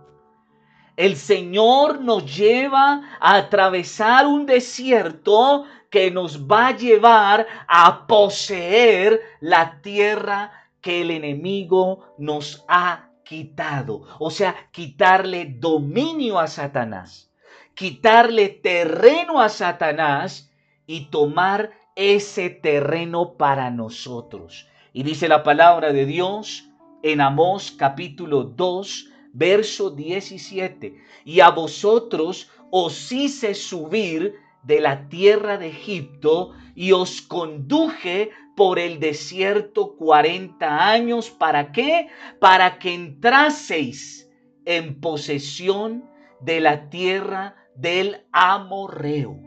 El 0.96 1.18
Señor 1.18 2.02
nos 2.02 2.38
lleva 2.38 3.18
a 3.20 3.36
atravesar 3.36 4.28
un 4.28 4.46
desierto 4.46 5.66
que 5.90 6.10
nos 6.10 6.46
va 6.46 6.68
a 6.68 6.78
llevar 6.78 7.48
a 7.68 8.08
poseer 8.08 9.22
la 9.42 9.82
tierra 9.82 10.52
que 10.80 11.02
el 11.02 11.12
enemigo 11.12 12.16
nos 12.18 12.64
ha 12.68 13.10
quitado. 13.26 14.04
O 14.20 14.32
sea, 14.32 14.56
quitarle 14.72 15.56
dominio 15.58 16.40
a 16.40 16.48
Satanás, 16.48 17.32
quitarle 17.76 18.50
terreno 18.50 19.42
a 19.42 19.50
Satanás 19.50 20.52
y 20.88 21.08
tomar 21.12 21.72
ese 21.96 22.50
terreno 22.50 23.34
para 23.34 23.70
nosotros. 23.70 24.68
Y 24.94 25.04
dice 25.04 25.28
la 25.28 25.44
palabra 25.44 25.92
de 25.92 26.06
Dios 26.06 26.70
en 27.04 27.22
Amós 27.22 27.72
capítulo 27.72 28.44
2, 28.44 29.10
verso 29.34 29.90
17. 29.90 30.96
Y 31.26 31.42
a 31.42 31.50
vosotros 31.50 32.50
os 32.72 33.12
hice 33.12 33.54
subir 33.54 34.36
de 34.64 34.80
la 34.80 35.10
tierra 35.10 35.58
de 35.58 35.68
Egipto 35.68 36.54
y 36.76 36.94
os 36.94 37.22
conduje 37.22 38.32
por 38.56 38.80
el 38.80 39.00
desierto 39.00 39.96
cuarenta 39.98 40.90
años. 40.90 41.30
¿Para 41.30 41.74
qué? 41.74 42.08
Para 42.40 42.80
que 42.80 42.94
entraseis 42.94 44.30
en 44.64 45.00
posesión 45.02 46.10
de 46.40 46.62
la 46.62 46.90
tierra 46.90 47.56
del 47.76 48.26
amorreo. 48.32 49.40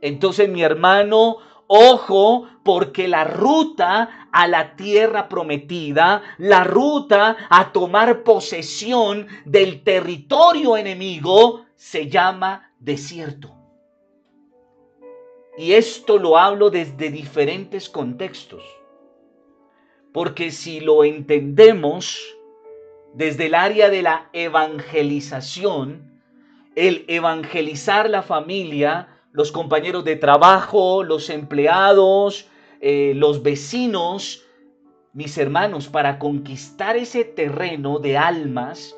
Entonces 0.00 0.48
mi 0.48 0.62
hermano, 0.62 1.38
Ojo, 1.72 2.48
porque 2.64 3.06
la 3.06 3.22
ruta 3.22 4.28
a 4.32 4.48
la 4.48 4.74
tierra 4.74 5.28
prometida, 5.28 6.20
la 6.36 6.64
ruta 6.64 7.36
a 7.48 7.70
tomar 7.70 8.24
posesión 8.24 9.28
del 9.44 9.84
territorio 9.84 10.76
enemigo, 10.76 11.66
se 11.76 12.08
llama 12.08 12.72
desierto. 12.80 13.54
Y 15.56 15.74
esto 15.74 16.18
lo 16.18 16.36
hablo 16.36 16.70
desde 16.70 17.08
diferentes 17.08 17.88
contextos. 17.88 18.64
Porque 20.12 20.50
si 20.50 20.80
lo 20.80 21.04
entendemos 21.04 22.36
desde 23.14 23.46
el 23.46 23.54
área 23.54 23.90
de 23.90 24.02
la 24.02 24.28
evangelización, 24.32 26.09
el 26.76 27.04
evangelizar 27.08 28.08
la 28.08 28.22
familia, 28.22 29.08
los 29.32 29.52
compañeros 29.52 30.04
de 30.04 30.16
trabajo, 30.16 31.02
los 31.02 31.30
empleados, 31.30 32.48
eh, 32.80 33.12
los 33.14 33.42
vecinos, 33.42 34.44
mis 35.12 35.36
hermanos, 35.38 35.88
para 35.88 36.18
conquistar 36.18 36.96
ese 36.96 37.24
terreno 37.24 37.98
de 37.98 38.16
almas, 38.16 38.96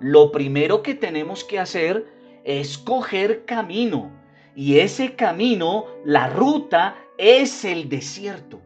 lo 0.00 0.30
primero 0.30 0.82
que 0.82 0.94
tenemos 0.94 1.44
que 1.44 1.58
hacer 1.58 2.06
es 2.44 2.78
coger 2.78 3.44
camino. 3.44 4.12
Y 4.54 4.78
ese 4.78 5.14
camino, 5.14 5.86
la 6.04 6.28
ruta, 6.28 6.96
es 7.16 7.64
el 7.64 7.88
desierto. 7.88 8.60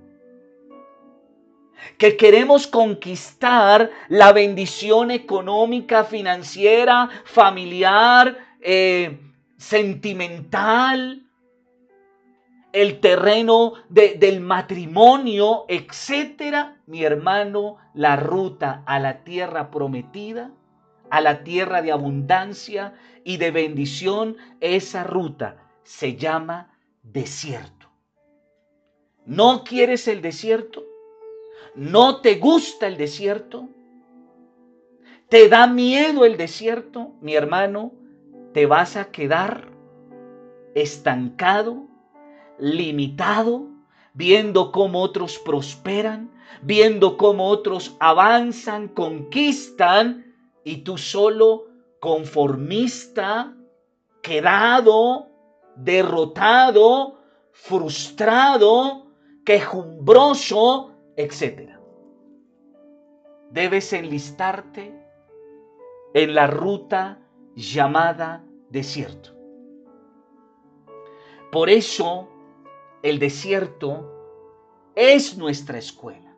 Que 1.99 2.17
queremos 2.17 2.67
conquistar 2.67 3.91
la 4.09 4.33
bendición 4.33 5.11
económica, 5.11 6.05
financiera, 6.05 7.09
familiar, 7.25 8.37
eh, 8.61 9.19
sentimental, 9.57 11.23
el 12.73 13.01
terreno 13.01 13.75
del 13.89 14.41
matrimonio, 14.41 15.67
etcétera, 15.69 16.77
mi 16.87 17.05
hermano, 17.05 17.77
la 17.95 18.17
ruta 18.17 18.83
a 18.87 18.99
la 18.99 19.25
tierra 19.25 19.71
prometida, 19.71 20.51
a 21.11 21.21
la 21.21 21.45
tierra 21.45 21.83
de 21.83 21.93
abundancia 21.93 22.95
y 23.25 23.37
de 23.37 23.51
bendición, 23.51 24.37
esa 24.61 25.05
ruta 25.05 25.69
se 25.83 26.17
llama 26.17 26.71
desierto. 27.03 27.91
¿No 29.27 29.63
quieres 29.65 30.09
el 30.09 30.23
desierto? 30.23 30.83
¿No 31.75 32.21
te 32.21 32.37
gusta 32.37 32.87
el 32.87 32.97
desierto? 32.97 33.69
¿Te 35.29 35.49
da 35.49 35.67
miedo 35.67 36.25
el 36.25 36.37
desierto, 36.37 37.13
mi 37.21 37.35
hermano? 37.35 37.93
te 38.53 38.67
vas 38.67 38.97
a 38.97 39.11
quedar 39.11 39.69
estancado, 40.75 41.87
limitado, 42.59 43.67
viendo 44.15 44.73
cómo 44.73 45.01
otros 45.01 45.39
prosperan, 45.39 46.31
viendo 46.63 47.17
cómo 47.17 47.49
otros 47.49 47.97
avanzan, 47.99 48.89
conquistan, 48.89 50.27
y 50.65 50.79
tú 50.79 50.97
solo 50.97 51.67
conformista, 51.99 53.53
quedado, 54.23 55.29
derrotado, 55.77 57.19
frustrado, 57.51 59.07
quejumbroso, 59.45 60.92
etc. 61.17 61.71
Debes 63.51 63.93
enlistarte 63.93 64.95
en 66.15 66.35
la 66.35 66.47
ruta 66.47 67.21
llamada 67.55 68.45
desierto. 68.71 69.31
Por 71.51 71.69
eso 71.69 72.29
el 73.03 73.19
desierto 73.19 74.09
es 74.95 75.37
nuestra 75.37 75.79
escuela. 75.79 76.35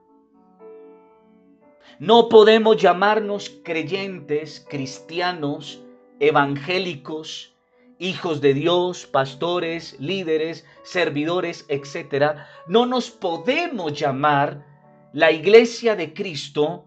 No 2.00 2.28
podemos 2.28 2.76
llamarnos 2.76 3.60
creyentes, 3.62 4.66
cristianos, 4.68 5.84
evangélicos, 6.18 7.53
hijos 7.98 8.40
de 8.40 8.54
Dios, 8.54 9.06
pastores, 9.06 9.96
líderes, 10.00 10.66
servidores, 10.82 11.64
etc. 11.68 12.36
No 12.66 12.86
nos 12.86 13.10
podemos 13.10 13.98
llamar 13.98 14.64
la 15.12 15.30
iglesia 15.30 15.96
de 15.96 16.12
Cristo 16.12 16.84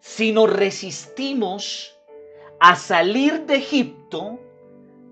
si 0.00 0.32
nos 0.32 0.52
resistimos 0.52 1.96
a 2.58 2.76
salir 2.76 3.46
de 3.46 3.56
Egipto 3.56 4.38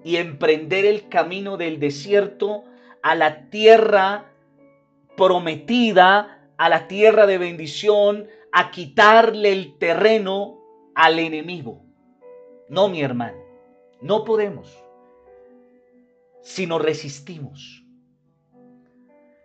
y 0.05 0.17
emprender 0.17 0.85
el 0.85 1.09
camino 1.09 1.57
del 1.57 1.79
desierto 1.79 2.65
a 3.03 3.15
la 3.15 3.49
tierra 3.51 4.33
prometida, 5.17 6.51
a 6.57 6.69
la 6.69 6.89
tierra 6.89 7.27
de 7.27 7.39
bendición, 7.39 8.29
a 8.53 8.71
quitarle 8.71 9.53
el 9.53 9.79
terreno 9.79 10.59
al 10.95 11.19
enemigo. 11.19 11.83
No, 12.69 12.89
mi 12.89 13.03
hermano, 13.03 13.39
no 14.01 14.25
podemos 14.25 14.88
si 16.49 16.67
nos 16.67 16.81
resistimos. 16.81 17.85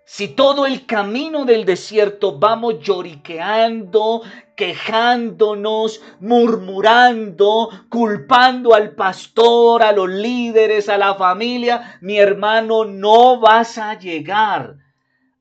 Si 0.05 0.29
todo 0.29 0.65
el 0.65 0.85
camino 0.85 1.43
del 1.43 1.65
desierto 1.65 2.39
vamos 2.39 2.79
lloriqueando, 2.79 4.21
quejándonos, 4.55 6.01
murmurando, 6.21 7.69
culpando 7.89 8.73
al 8.73 8.95
pastor, 8.95 9.83
a 9.83 9.91
los 9.91 10.09
líderes, 10.09 10.87
a 10.87 10.97
la 10.97 11.15
familia, 11.15 11.97
mi 11.99 12.17
hermano, 12.19 12.85
no 12.85 13.39
vas 13.39 13.77
a 13.77 13.99
llegar 13.99 14.77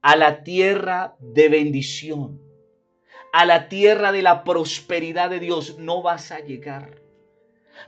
a 0.00 0.16
la 0.16 0.42
tierra 0.42 1.14
de 1.20 1.48
bendición, 1.48 2.40
a 3.32 3.44
la 3.44 3.68
tierra 3.68 4.10
de 4.10 4.22
la 4.22 4.42
prosperidad 4.42 5.30
de 5.30 5.38
Dios, 5.38 5.78
no 5.78 6.02
vas 6.02 6.32
a 6.32 6.40
llegar 6.40 7.01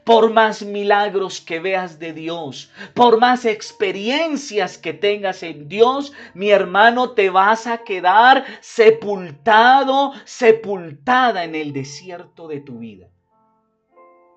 por 0.03 0.33
más 0.33 0.63
milagros 0.63 1.41
que 1.41 1.61
veas 1.61 1.99
de 1.99 2.13
Dios, 2.13 2.71
por 2.95 3.21
más 3.21 3.45
experiencias 3.45 4.79
que 4.79 4.93
tengas 4.93 5.43
en 5.43 5.69
Dios, 5.69 6.13
mi 6.35 6.51
hermano, 6.51 7.13
te 7.13 7.31
vas 7.31 7.67
a 7.67 7.85
quedar 7.85 8.45
sepultado, 8.61 10.13
sepultada 10.25 11.45
en 11.45 11.55
el 11.55 11.73
desierto 11.73 12.49
de 12.49 12.61
tu 12.61 12.81
vida. 12.81 13.09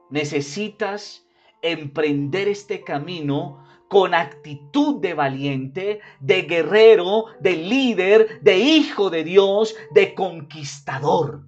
Necesitas 0.10 1.26
emprender 1.62 2.48
este 2.48 2.84
camino 2.84 3.66
con 3.90 4.14
actitud 4.14 5.02
de 5.02 5.14
valiente, 5.14 6.02
de 6.20 6.42
guerrero, 6.44 7.26
de 7.40 7.56
líder, 7.56 8.42
de 8.42 8.60
hijo 8.60 9.10
de 9.10 9.24
Dios, 9.24 9.76
de 9.92 10.14
conquistador. 10.14 11.44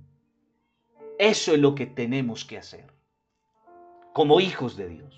Eso 1.18 1.54
es 1.54 1.60
lo 1.60 1.76
que 1.76 1.86
tenemos 1.86 2.46
que 2.46 2.58
hacer 2.58 2.99
como 4.14 4.40
hijos 4.40 4.76
de 4.76 4.90
Dios. 4.90 5.16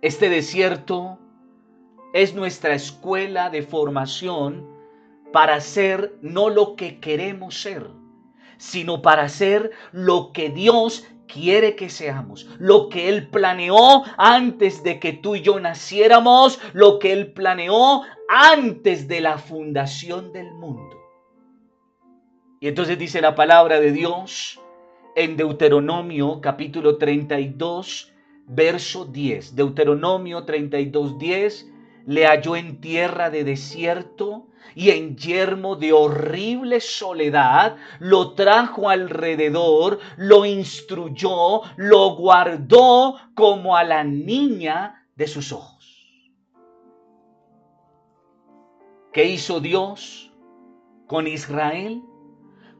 Este 0.00 0.28
desierto 0.28 1.18
es 2.12 2.34
nuestra 2.34 2.74
escuela 2.74 3.50
de 3.50 3.62
formación 3.62 4.68
para 5.32 5.60
ser 5.60 6.16
no 6.20 6.50
lo 6.50 6.76
que 6.76 7.00
queremos 7.00 7.60
ser, 7.60 7.86
sino 8.58 9.00
para 9.00 9.28
ser 9.28 9.70
lo 9.92 10.32
que 10.32 10.50
Dios 10.50 11.06
quiere 11.26 11.76
que 11.76 11.88
seamos, 11.88 12.46
lo 12.58 12.88
que 12.88 13.08
Él 13.08 13.28
planeó 13.28 14.04
antes 14.18 14.82
de 14.82 15.00
que 15.00 15.12
tú 15.12 15.36
y 15.36 15.42
yo 15.42 15.58
naciéramos, 15.58 16.60
lo 16.72 16.98
que 16.98 17.12
Él 17.12 17.32
planeó 17.32 18.02
antes 18.28 19.08
de 19.08 19.20
la 19.20 19.38
fundación 19.38 20.32
del 20.32 20.52
mundo. 20.52 20.96
Y 22.60 22.68
entonces 22.68 22.98
dice 22.98 23.20
la 23.20 23.34
palabra 23.34 23.80
de 23.80 23.92
Dios 23.92 24.60
en 25.14 25.36
Deuteronomio 25.36 26.40
capítulo 26.40 26.96
32, 26.96 28.12
verso 28.46 29.04
10. 29.04 29.54
Deuteronomio 29.54 30.44
32, 30.44 31.18
10, 31.18 31.70
le 32.06 32.26
halló 32.26 32.56
en 32.56 32.80
tierra 32.80 33.30
de 33.30 33.44
desierto 33.44 34.46
y 34.74 34.90
en 34.90 35.16
yermo 35.16 35.76
de 35.76 35.92
horrible 35.92 36.80
soledad, 36.80 37.76
lo 37.98 38.32
trajo 38.34 38.88
alrededor, 38.88 39.98
lo 40.16 40.46
instruyó, 40.46 41.62
lo 41.76 42.16
guardó 42.16 43.16
como 43.34 43.76
a 43.76 43.84
la 43.84 44.04
niña 44.04 45.06
de 45.14 45.26
sus 45.26 45.52
ojos. 45.52 46.32
¿Qué 49.12 49.24
hizo 49.24 49.60
Dios 49.60 50.32
con 51.06 51.26
Israel? 51.26 52.02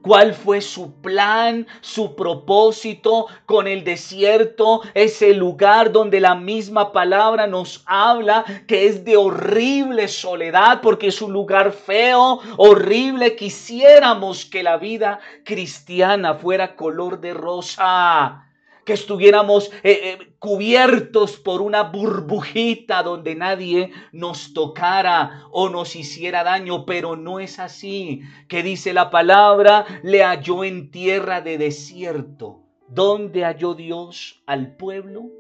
Cuál 0.03 0.35
fue 0.35 0.61
su 0.61 0.93
plan, 1.01 1.67
su 1.81 2.15
propósito 2.15 3.27
con 3.47 3.67
el 3.67 3.85
desierto, 3.85 4.83
ese 4.95 5.33
lugar 5.33 5.93
donde 5.93 6.21
la 6.21 6.35
misma 6.35 6.93
palabra 6.93 7.47
nos 7.47 7.83
habla 7.87 8.45
que 8.67 8.87
es 8.87 9.05
de 9.05 9.17
horrible 9.17 10.09
soledad, 10.09 10.81
porque 10.83 11.09
es 11.09 11.23
un 11.23 11.33
lugar 11.33 11.73
feo, 11.73 12.41
horrible. 12.57 13.37
Quisiéramos 13.37 14.45
que 14.45 14.63
la 14.63 14.77
vida 14.77 15.21
cristiana 15.45 16.35
fuera 16.35 16.77
color 16.77 17.21
de 17.21 17.35
rosa 17.35 18.52
que 18.85 18.93
estuviéramos 18.95 19.71
eh, 19.83 19.93
eh, 19.93 20.35
cubiertos 20.39 21.37
por 21.37 21.63
una 21.63 21.85
burbujita 21.85 23.03
donde 23.03 23.35
nadie 23.35 23.93
nos 24.13 24.53
tocara 24.55 25.47
o 25.51 25.69
nos 25.69 25.95
hiciera 25.95 26.43
daño, 26.43 26.85
pero 26.85 27.17
no 27.17 27.41
es 27.41 27.59
así. 27.59 28.23
Que 28.49 28.63
dice 28.63 28.93
la 28.93 29.11
palabra, 29.11 29.87
le 30.03 30.23
halló 30.23 30.65
en 30.65 30.91
tierra 30.91 31.41
de 31.41 31.59
desierto. 31.59 32.61
¿Dónde 32.89 33.45
halló 33.45 33.75
Dios 33.75 34.43
al 34.47 34.77
pueblo? 34.77 35.31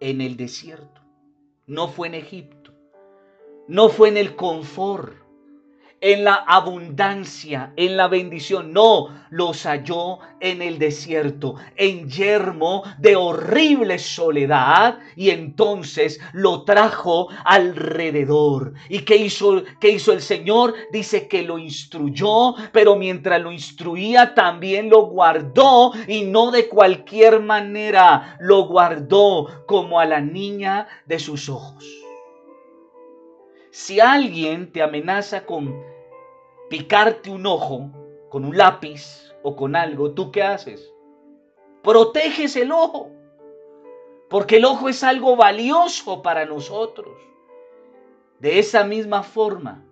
En 0.00 0.20
el 0.20 0.36
desierto. 0.36 1.00
No 1.66 1.88
fue 1.88 2.08
en 2.08 2.14
Egipto. 2.14 2.72
No 3.68 3.88
fue 3.88 4.08
en 4.08 4.16
el 4.16 4.34
confort 4.34 5.27
en 6.00 6.24
la 6.24 6.34
abundancia, 6.34 7.72
en 7.76 7.96
la 7.96 8.08
bendición. 8.08 8.72
No, 8.72 9.08
los 9.30 9.64
halló 9.64 10.18
en 10.40 10.62
el 10.62 10.78
desierto, 10.78 11.56
en 11.76 12.08
yermo 12.08 12.84
de 12.98 13.16
horrible 13.16 13.98
soledad, 13.98 14.98
y 15.16 15.30
entonces 15.30 16.20
lo 16.32 16.64
trajo 16.64 17.28
alrededor. 17.44 18.74
¿Y 18.88 19.00
qué 19.00 19.16
hizo, 19.16 19.62
qué 19.80 19.90
hizo 19.90 20.12
el 20.12 20.22
Señor? 20.22 20.74
Dice 20.92 21.28
que 21.28 21.42
lo 21.42 21.58
instruyó, 21.58 22.54
pero 22.72 22.96
mientras 22.96 23.40
lo 23.40 23.52
instruía 23.52 24.34
también 24.34 24.88
lo 24.88 25.06
guardó, 25.06 25.92
y 26.06 26.22
no 26.22 26.50
de 26.50 26.68
cualquier 26.68 27.40
manera, 27.40 28.36
lo 28.40 28.66
guardó 28.66 29.64
como 29.66 30.00
a 30.00 30.04
la 30.04 30.20
niña 30.20 30.88
de 31.06 31.18
sus 31.18 31.48
ojos. 31.48 31.84
Si 33.70 34.00
alguien 34.00 34.72
te 34.72 34.82
amenaza 34.82 35.46
con 35.46 35.87
picarte 36.68 37.30
un 37.30 37.46
ojo 37.46 37.90
con 38.28 38.44
un 38.44 38.56
lápiz 38.56 39.32
o 39.42 39.56
con 39.56 39.76
algo, 39.76 40.12
¿tú 40.12 40.30
qué 40.30 40.42
haces? 40.42 40.92
Proteges 41.82 42.56
el 42.56 42.72
ojo, 42.72 43.10
porque 44.28 44.56
el 44.56 44.64
ojo 44.64 44.88
es 44.88 45.02
algo 45.02 45.36
valioso 45.36 46.22
para 46.22 46.44
nosotros. 46.44 47.16
De 48.40 48.58
esa 48.58 48.84
misma 48.84 49.22
forma, 49.22 49.84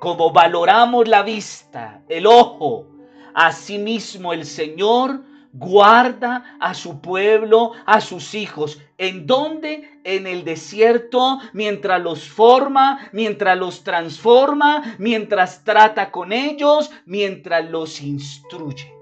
como 0.00 0.32
valoramos 0.32 1.08
la 1.08 1.22
vista, 1.22 2.02
el 2.08 2.26
ojo, 2.26 2.86
asimismo 3.34 4.32
el 4.32 4.44
Señor 4.44 5.20
guarda 5.52 6.56
a 6.60 6.74
su 6.74 7.00
pueblo, 7.00 7.72
a 7.84 8.00
sus 8.00 8.34
hijos. 8.34 8.80
¿En 8.98 9.26
dónde? 9.26 10.00
En 10.04 10.26
el 10.26 10.44
desierto, 10.44 11.38
mientras 11.52 12.02
los 12.02 12.28
forma, 12.28 13.10
mientras 13.12 13.58
los 13.58 13.84
transforma, 13.84 14.96
mientras 14.98 15.64
trata 15.64 16.10
con 16.10 16.32
ellos, 16.32 16.90
mientras 17.06 17.70
los 17.70 18.00
instruye. 18.00 18.92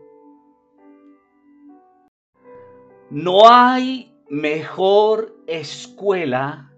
No 3.11 3.49
hay 3.49 4.15
mejor 4.29 5.37
escuela 5.47 6.73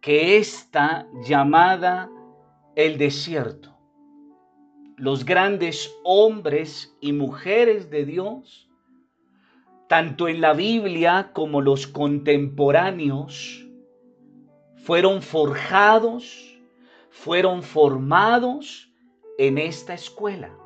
que 0.00 0.38
esta 0.38 1.06
llamada 1.22 2.10
el 2.74 2.98
desierto 2.98 3.71
los 5.02 5.24
grandes 5.24 5.92
hombres 6.04 6.96
y 7.00 7.12
mujeres 7.12 7.90
de 7.90 8.04
Dios, 8.04 8.70
tanto 9.88 10.28
en 10.28 10.40
la 10.40 10.52
Biblia 10.52 11.32
como 11.32 11.60
los 11.60 11.88
contemporáneos, 11.88 13.66
fueron 14.76 15.20
forjados, 15.20 16.56
fueron 17.10 17.64
formados 17.64 18.92
en 19.38 19.58
esta 19.58 19.92
escuela, 19.92 20.56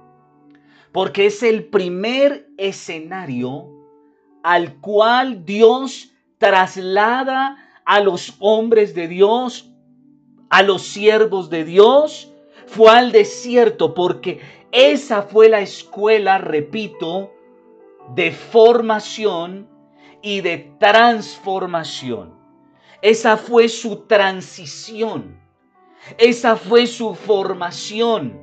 porque 0.93 1.25
es 1.25 1.43
el 1.43 1.65
primer 1.65 2.47
escenario 2.59 3.71
al 4.43 4.83
cual 4.83 5.47
Dios 5.47 6.13
traslada 6.37 7.57
a 7.87 8.01
los 8.01 8.37
hombres 8.41 8.95
de 8.95 9.09
Dios, 9.09 9.73
a 10.51 10.63
los 10.63 10.83
siervos 10.83 11.49
de 11.49 11.65
Dios, 11.65 12.31
fue 12.67 12.91
al 12.91 13.13
desierto 13.13 13.95
porque 13.95 14.41
esa 14.73 15.23
fue 15.23 15.49
la 15.49 15.61
escuela, 15.61 16.39
repito, 16.39 17.33
de 18.15 18.31
formación 18.33 19.69
y 20.23 20.41
de 20.41 20.73
transformación. 20.79 22.35
Esa 23.03 23.37
fue 23.37 23.69
su 23.69 24.07
transición. 24.07 25.41
Esa 26.19 26.57
fue 26.57 26.87
su 26.87 27.15
formación. 27.15 28.41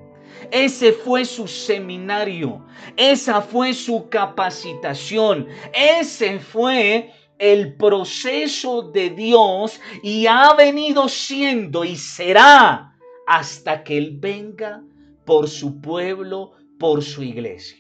Ese 0.51 0.93
fue 0.93 1.25
su 1.25 1.47
seminario. 1.47 2.65
Esa 2.95 3.41
fue 3.41 3.73
su 3.73 4.09
capacitación. 4.09 5.47
Ese 5.73 6.39
fue 6.39 7.11
el 7.39 7.75
proceso 7.75 8.81
de 8.81 9.09
Dios 9.09 9.79
y 10.01 10.27
ha 10.27 10.53
venido 10.53 11.09
siendo 11.09 11.83
y 11.83 11.95
será 11.95 12.92
hasta 13.27 13.83
que 13.83 13.97
Él 13.97 14.17
venga 14.19 14.83
por 15.25 15.47
su 15.47 15.81
pueblo, 15.81 16.53
por 16.79 17.03
su 17.03 17.23
iglesia. 17.23 17.79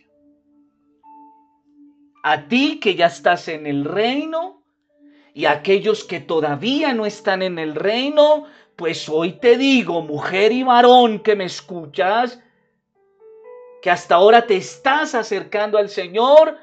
A 2.23 2.47
ti 2.47 2.79
que 2.79 2.95
ya 2.95 3.07
estás 3.07 3.49
en 3.49 3.67
el 3.67 3.83
reino 3.83 4.63
y 5.33 5.45
a 5.45 5.51
aquellos 5.51 6.03
que 6.05 6.19
todavía 6.21 6.93
no 6.93 7.05
están 7.05 7.41
en 7.41 7.59
el 7.59 7.75
reino, 7.75 8.45
pues 8.75 9.09
hoy 9.09 9.33
te 9.33 9.57
digo, 9.57 10.01
mujer 10.01 10.51
y 10.51 10.63
varón 10.63 11.19
que 11.19 11.35
me 11.35 11.45
escuchas, 11.45 12.39
que 13.81 13.91
hasta 13.91 14.15
ahora 14.15 14.47
te 14.47 14.55
estás 14.55 15.15
acercando 15.15 15.77
al 15.77 15.89
Señor, 15.89 16.57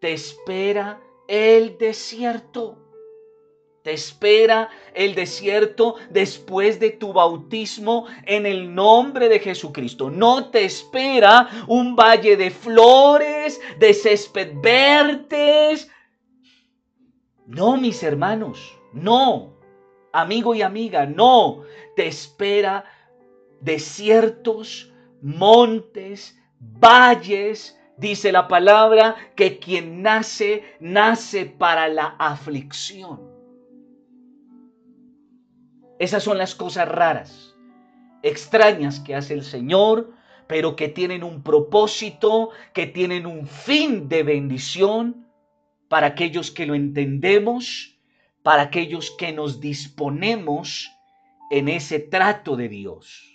te 0.00 0.12
espera 0.12 1.00
el 1.28 1.78
desierto. 1.78 2.83
Te 3.84 3.92
espera 3.92 4.70
el 4.94 5.14
desierto 5.14 5.96
después 6.08 6.80
de 6.80 6.88
tu 6.88 7.12
bautismo 7.12 8.06
en 8.24 8.46
el 8.46 8.74
nombre 8.74 9.28
de 9.28 9.40
Jesucristo. 9.40 10.08
No 10.08 10.48
te 10.48 10.64
espera 10.64 11.50
un 11.68 11.94
valle 11.94 12.38
de 12.38 12.50
flores, 12.50 13.60
de 13.78 13.92
césped 13.92 14.54
verdes. 14.62 15.90
No, 17.46 17.76
mis 17.76 18.02
hermanos, 18.02 18.74
no. 18.94 19.52
Amigo 20.14 20.54
y 20.54 20.62
amiga, 20.62 21.04
no. 21.04 21.64
Te 21.94 22.06
espera 22.06 22.86
desiertos, 23.60 24.94
montes, 25.20 26.40
valles 26.58 27.78
dice 27.98 28.32
la 28.32 28.48
palabra 28.48 29.14
que 29.36 29.58
quien 29.58 30.00
nace, 30.00 30.64
nace 30.80 31.44
para 31.44 31.86
la 31.88 32.16
aflicción. 32.18 33.33
Esas 35.98 36.22
son 36.22 36.38
las 36.38 36.54
cosas 36.54 36.88
raras, 36.88 37.54
extrañas 38.22 39.00
que 39.00 39.14
hace 39.14 39.34
el 39.34 39.44
Señor, 39.44 40.12
pero 40.46 40.76
que 40.76 40.88
tienen 40.88 41.22
un 41.22 41.42
propósito, 41.42 42.50
que 42.72 42.86
tienen 42.86 43.26
un 43.26 43.46
fin 43.46 44.08
de 44.08 44.22
bendición 44.22 45.26
para 45.88 46.08
aquellos 46.08 46.50
que 46.50 46.66
lo 46.66 46.74
entendemos, 46.74 47.98
para 48.42 48.62
aquellos 48.62 49.10
que 49.12 49.32
nos 49.32 49.60
disponemos 49.60 50.90
en 51.50 51.68
ese 51.68 51.98
trato 51.98 52.56
de 52.56 52.68
Dios. 52.68 53.34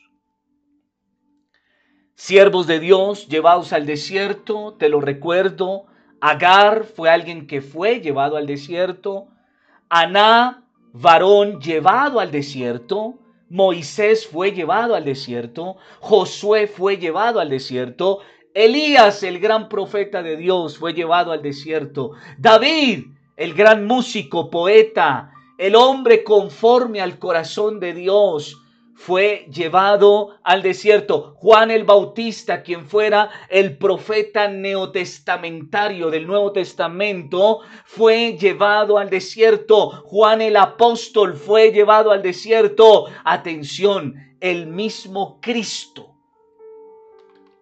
Siervos 2.16 2.68
de 2.68 2.80
Dios 2.82 3.30
llevados 3.30 3.72
al 3.72 3.86
desierto, 3.86 4.76
te 4.78 4.90
lo 4.90 5.00
recuerdo. 5.00 5.86
Agar 6.20 6.84
fue 6.84 7.10
alguien 7.10 7.48
que 7.48 7.62
fue 7.62 8.02
llevado 8.02 8.36
al 8.36 8.46
desierto. 8.46 9.30
Aná, 9.88 10.69
varón 10.94 11.60
llevado 11.60 12.20
al 12.20 12.32
desierto. 12.32 13.16
Moisés 13.50 14.28
fue 14.28 14.52
llevado 14.52 14.96
al 14.96 15.06
desierto. 15.06 15.78
Josué 16.00 16.68
fue 16.68 16.98
llevado 16.98 17.40
al 17.40 17.50
desierto. 17.50 18.20
Elías, 18.54 19.24
el 19.24 19.40
gran 19.40 19.70
profeta 19.70 20.22
de 20.24 20.36
Dios, 20.38 20.78
fue 20.78 20.94
llevado 20.94 21.32
al 21.32 21.42
desierto. 21.42 22.12
David, 22.38 23.06
el 23.38 23.54
gran 23.54 23.86
músico, 23.86 24.50
poeta, 24.50 25.32
el 25.58 25.76
hombre 25.76 26.24
conforme 26.24 27.02
al 27.02 27.20
corazón 27.20 27.80
de 27.80 27.94
Dios, 27.94 28.58
fue 29.00 29.48
llevado 29.50 30.36
al 30.44 30.62
desierto. 30.62 31.34
Juan 31.38 31.72
el 31.72 31.86
Bautista, 31.86 32.64
quien 32.64 32.86
fuera 32.86 33.30
el 33.48 33.78
profeta 33.78 34.50
neotestamentario 34.50 36.12
del 36.12 36.28
Nuevo 36.28 36.52
Testamento, 36.52 37.62
fue 37.86 38.38
llevado 38.38 38.98
al 38.98 39.10
desierto. 39.10 40.04
Juan 40.04 40.42
el 40.42 40.58
apóstol 40.58 41.38
fue 41.38 41.72
llevado 41.72 42.12
al 42.12 42.22
desierto. 42.22 43.06
Atención, 43.24 44.16
el 44.42 44.68
mismo 44.68 45.40
Cristo 45.40 46.18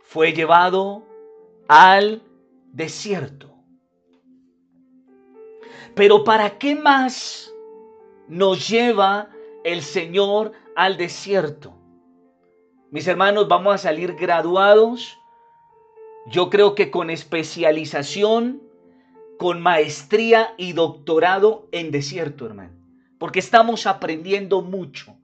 fue 0.01 0.33
llevado 0.33 1.03
al 1.67 2.23
desierto. 2.73 3.53
Pero 5.93 6.23
¿para 6.23 6.57
qué 6.57 6.73
más 6.73 7.53
nos 8.27 8.67
lleva 8.67 9.29
el 9.63 9.83
Señor 9.83 10.53
al 10.77 10.95
desierto. 10.95 11.73
Mis 12.91 13.07
hermanos, 13.07 13.47
vamos 13.47 13.73
a 13.73 13.77
salir 13.79 14.13
graduados, 14.13 15.17
yo 16.27 16.51
creo 16.51 16.75
que 16.75 16.91
con 16.91 17.09
especialización, 17.09 18.61
con 19.39 19.59
maestría 19.59 20.53
y 20.55 20.73
doctorado 20.73 21.67
en 21.71 21.89
desierto, 21.89 22.45
hermano. 22.45 22.73
Porque 23.17 23.39
estamos 23.39 23.87
aprendiendo 23.87 24.61
mucho 24.61 25.16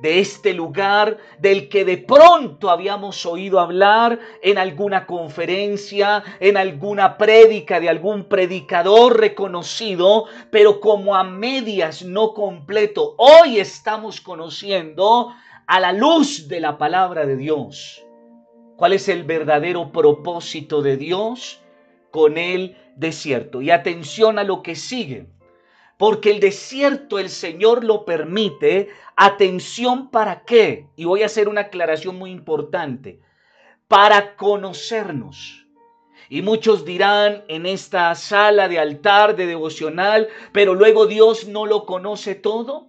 de 0.00 0.18
este 0.18 0.54
lugar 0.54 1.18
del 1.38 1.68
que 1.68 1.84
de 1.84 1.98
pronto 1.98 2.70
habíamos 2.70 3.26
oído 3.26 3.60
hablar 3.60 4.18
en 4.42 4.58
alguna 4.58 5.06
conferencia, 5.06 6.22
en 6.40 6.56
alguna 6.56 7.18
prédica 7.18 7.80
de 7.80 7.88
algún 7.88 8.24
predicador 8.24 9.20
reconocido, 9.20 10.24
pero 10.50 10.80
como 10.80 11.16
a 11.16 11.24
medias, 11.24 12.02
no 12.02 12.32
completo. 12.32 13.14
Hoy 13.18 13.58
estamos 13.58 14.20
conociendo 14.20 15.34
a 15.66 15.80
la 15.80 15.92
luz 15.92 16.48
de 16.48 16.60
la 16.60 16.78
palabra 16.78 17.26
de 17.26 17.36
Dios. 17.36 18.04
¿Cuál 18.76 18.94
es 18.94 19.08
el 19.08 19.24
verdadero 19.24 19.92
propósito 19.92 20.80
de 20.80 20.96
Dios 20.96 21.60
con 22.10 22.38
el 22.38 22.76
desierto? 22.96 23.60
Y 23.60 23.70
atención 23.70 24.38
a 24.38 24.44
lo 24.44 24.62
que 24.62 24.74
sigue 24.74 25.26
porque 26.00 26.30
el 26.30 26.40
desierto 26.40 27.18
el 27.18 27.28
Señor 27.28 27.84
lo 27.84 28.06
permite. 28.06 28.88
Atención 29.16 30.08
para 30.08 30.44
qué. 30.44 30.88
Y 30.96 31.04
voy 31.04 31.22
a 31.22 31.26
hacer 31.26 31.46
una 31.46 31.60
aclaración 31.60 32.16
muy 32.16 32.30
importante. 32.30 33.20
Para 33.86 34.34
conocernos. 34.34 35.66
Y 36.30 36.40
muchos 36.40 36.86
dirán 36.86 37.44
en 37.48 37.66
esta 37.66 38.14
sala 38.14 38.66
de 38.66 38.78
altar, 38.78 39.36
de 39.36 39.44
devocional, 39.44 40.28
pero 40.52 40.74
luego 40.74 41.04
Dios 41.04 41.46
no 41.48 41.66
lo 41.66 41.84
conoce 41.84 42.34
todo. 42.34 42.88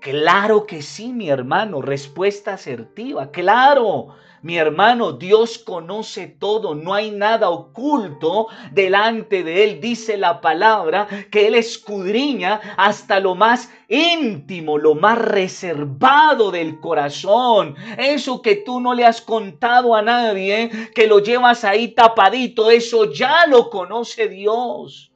Claro 0.00 0.64
que 0.64 0.80
sí, 0.80 1.12
mi 1.12 1.28
hermano, 1.28 1.82
respuesta 1.82 2.54
asertiva. 2.54 3.30
Claro, 3.30 4.14
mi 4.42 4.58
hermano, 4.58 5.12
Dios 5.12 5.58
conoce 5.58 6.26
todo, 6.26 6.74
no 6.74 6.94
hay 6.94 7.10
nada 7.10 7.50
oculto 7.50 8.48
delante 8.72 9.42
de 9.42 9.64
Él. 9.64 9.80
Dice 9.80 10.16
la 10.16 10.40
palabra 10.40 11.08
que 11.30 11.46
Él 11.46 11.54
escudriña 11.54 12.60
hasta 12.76 13.18
lo 13.20 13.34
más 13.34 13.70
íntimo, 13.88 14.78
lo 14.78 14.94
más 14.94 15.18
reservado 15.18 16.50
del 16.50 16.80
corazón. 16.80 17.74
Eso 17.98 18.42
que 18.42 18.56
tú 18.56 18.80
no 18.80 18.94
le 18.94 19.04
has 19.04 19.20
contado 19.20 19.94
a 19.94 20.02
nadie, 20.02 20.70
que 20.94 21.06
lo 21.06 21.20
llevas 21.20 21.64
ahí 21.64 21.88
tapadito, 21.88 22.70
eso 22.70 23.12
ya 23.12 23.46
lo 23.46 23.70
conoce 23.70 24.28
Dios. 24.28 25.12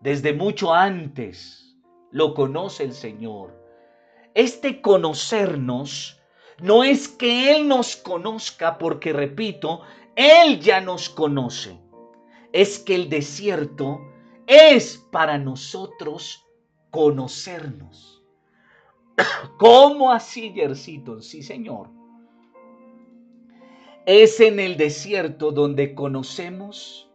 Desde 0.00 0.34
mucho 0.34 0.74
antes 0.74 1.76
lo 2.10 2.34
conoce 2.34 2.84
el 2.84 2.92
Señor. 2.92 3.58
Este 4.34 4.80
conocernos 4.80 6.13
no 6.60 6.84
es 6.84 7.08
que 7.08 7.54
Él 7.54 7.68
nos 7.68 7.96
conozca, 7.96 8.78
porque 8.78 9.12
repito, 9.12 9.82
Él 10.16 10.60
ya 10.60 10.80
nos 10.80 11.08
conoce. 11.08 11.78
Es 12.52 12.78
que 12.78 12.94
el 12.94 13.08
desierto 13.08 14.00
es 14.46 15.04
para 15.10 15.38
nosotros 15.38 16.46
conocernos. 16.90 18.22
¿Cómo 19.58 20.12
así, 20.12 20.52
Yercito? 20.52 21.20
Sí, 21.20 21.42
Señor. 21.42 21.88
Es 24.06 24.38
en 24.40 24.60
el 24.60 24.76
desierto 24.76 25.50
donde 25.50 25.94
conocemos 25.94 27.10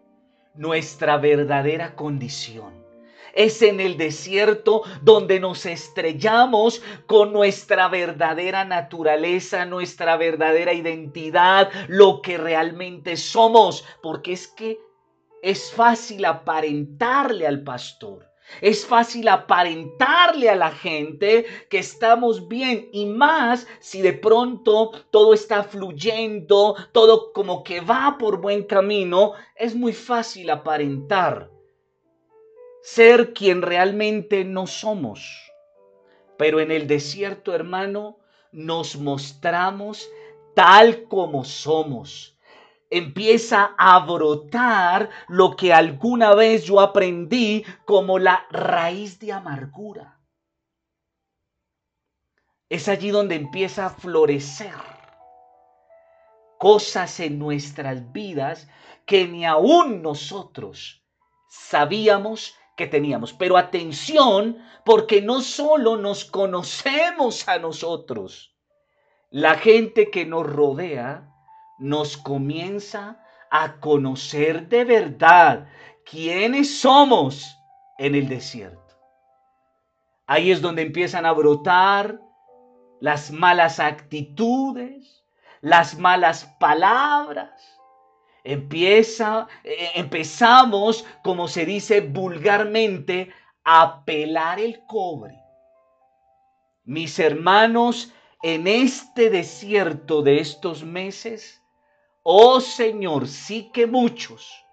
nuestra 0.56 1.18
verdadera 1.18 1.96
condición. 1.96 2.89
Es 3.34 3.62
en 3.62 3.80
el 3.80 3.98
desierto 3.98 4.84
donde 5.02 5.40
nos 5.40 5.66
estrellamos 5.66 6.82
con 7.08 7.34
nuestra 7.34 7.88
verdadera 7.88 8.66
naturaleza, 8.66 9.66
nuestra 9.66 10.18
verdadera 10.18 10.74
identidad, 10.74 11.70
lo 11.88 12.22
que 12.22 12.38
realmente 12.38 13.18
somos. 13.18 13.86
Porque 14.02 14.34
es 14.34 14.48
que 14.48 14.80
es 15.42 15.72
fácil 15.72 16.26
aparentarle 16.26 17.48
al 17.48 17.64
pastor. 17.64 18.30
Es 18.62 18.86
fácil 18.86 19.28
aparentarle 19.28 20.50
a 20.50 20.56
la 20.56 20.72
gente 20.72 21.46
que 21.70 21.78
estamos 21.78 22.48
bien 22.48 22.90
y 22.92 23.06
más 23.06 23.68
si 23.80 24.02
de 24.02 24.14
pronto 24.14 24.92
todo 25.12 25.34
está 25.34 25.64
fluyendo, 25.64 26.76
todo 26.92 27.32
como 27.32 27.64
que 27.64 27.80
va 27.80 28.18
por 28.18 28.42
buen 28.42 28.64
camino, 28.64 29.34
es 29.56 29.76
muy 29.76 29.94
fácil 29.94 30.50
aparentar 30.50 31.52
ser 32.82 33.34
quien 33.34 33.62
realmente 33.62 34.46
no 34.46 34.68
somos. 34.68 35.52
Pero 36.38 36.60
en 36.60 36.72
el 36.72 36.88
desierto, 36.88 37.54
hermano, 37.54 38.18
nos 38.52 38.96
mostramos 38.96 40.10
tal 40.56 41.04
como 41.04 41.44
somos. 41.44 42.38
Empieza 42.90 43.76
a 43.78 44.00
brotar 44.00 45.10
lo 45.28 45.56
que 45.56 45.74
alguna 45.74 46.34
vez 46.34 46.64
yo 46.64 46.80
aprendí 46.80 47.64
como 47.86 48.18
la 48.18 48.48
raíz 48.50 49.20
de 49.20 49.32
amargura. 49.32 50.20
Es 52.70 52.88
allí 52.88 53.10
donde 53.10 53.36
empieza 53.36 53.88
a 53.88 53.90
florecer 53.90 54.74
cosas 56.60 57.20
en 57.20 57.40
nuestras 57.40 58.12
vidas 58.12 58.68
que 59.06 59.28
ni 59.28 59.46
aún 59.46 60.02
nosotros 60.02 61.04
sabíamos 61.48 62.54
que 62.80 62.88
teníamos. 62.88 63.34
Pero 63.34 63.58
atención, 63.58 64.58
porque 64.86 65.22
no 65.22 65.42
solo 65.42 65.98
nos 65.98 66.24
conocemos 66.24 67.46
a 67.50 67.60
nosotros, 67.60 68.56
la 69.30 69.56
gente 69.56 70.10
que 70.10 70.26
nos 70.26 70.48
rodea 70.48 71.30
nos 71.78 72.16
comienza 72.16 73.22
a 73.52 73.82
conocer 73.82 74.70
de 74.70 74.86
verdad 74.86 75.68
quiénes 76.10 76.80
somos 76.80 77.54
en 77.98 78.16
el 78.16 78.30
desierto. 78.30 78.96
Ahí 80.26 80.50
es 80.50 80.62
donde 80.62 80.82
empiezan 80.82 81.26
a 81.26 81.34
brotar 81.34 82.22
las 83.02 83.30
malas 83.30 83.82
actitudes, 83.82 85.26
las 85.60 85.98
malas 85.98 86.46
palabras, 86.62 87.79
Empieza, 88.44 89.48
eh, 89.64 89.92
empezamos, 89.96 91.06
como 91.24 91.48
se 91.48 91.66
dice 91.66 92.02
vulgarmente, 92.02 93.32
a 93.64 94.04
pelar 94.06 94.60
el 94.60 94.86
cobre. 94.88 95.36
Mis 96.86 97.20
hermanos, 97.20 98.14
en 98.42 98.68
este 98.68 99.30
desierto 99.30 100.22
de 100.22 100.40
estos 100.40 100.84
meses, 100.84 101.62
oh 102.24 102.62
Señor, 102.62 103.28
sí 103.28 103.70
que 103.74 103.86
muchos 103.86 104.66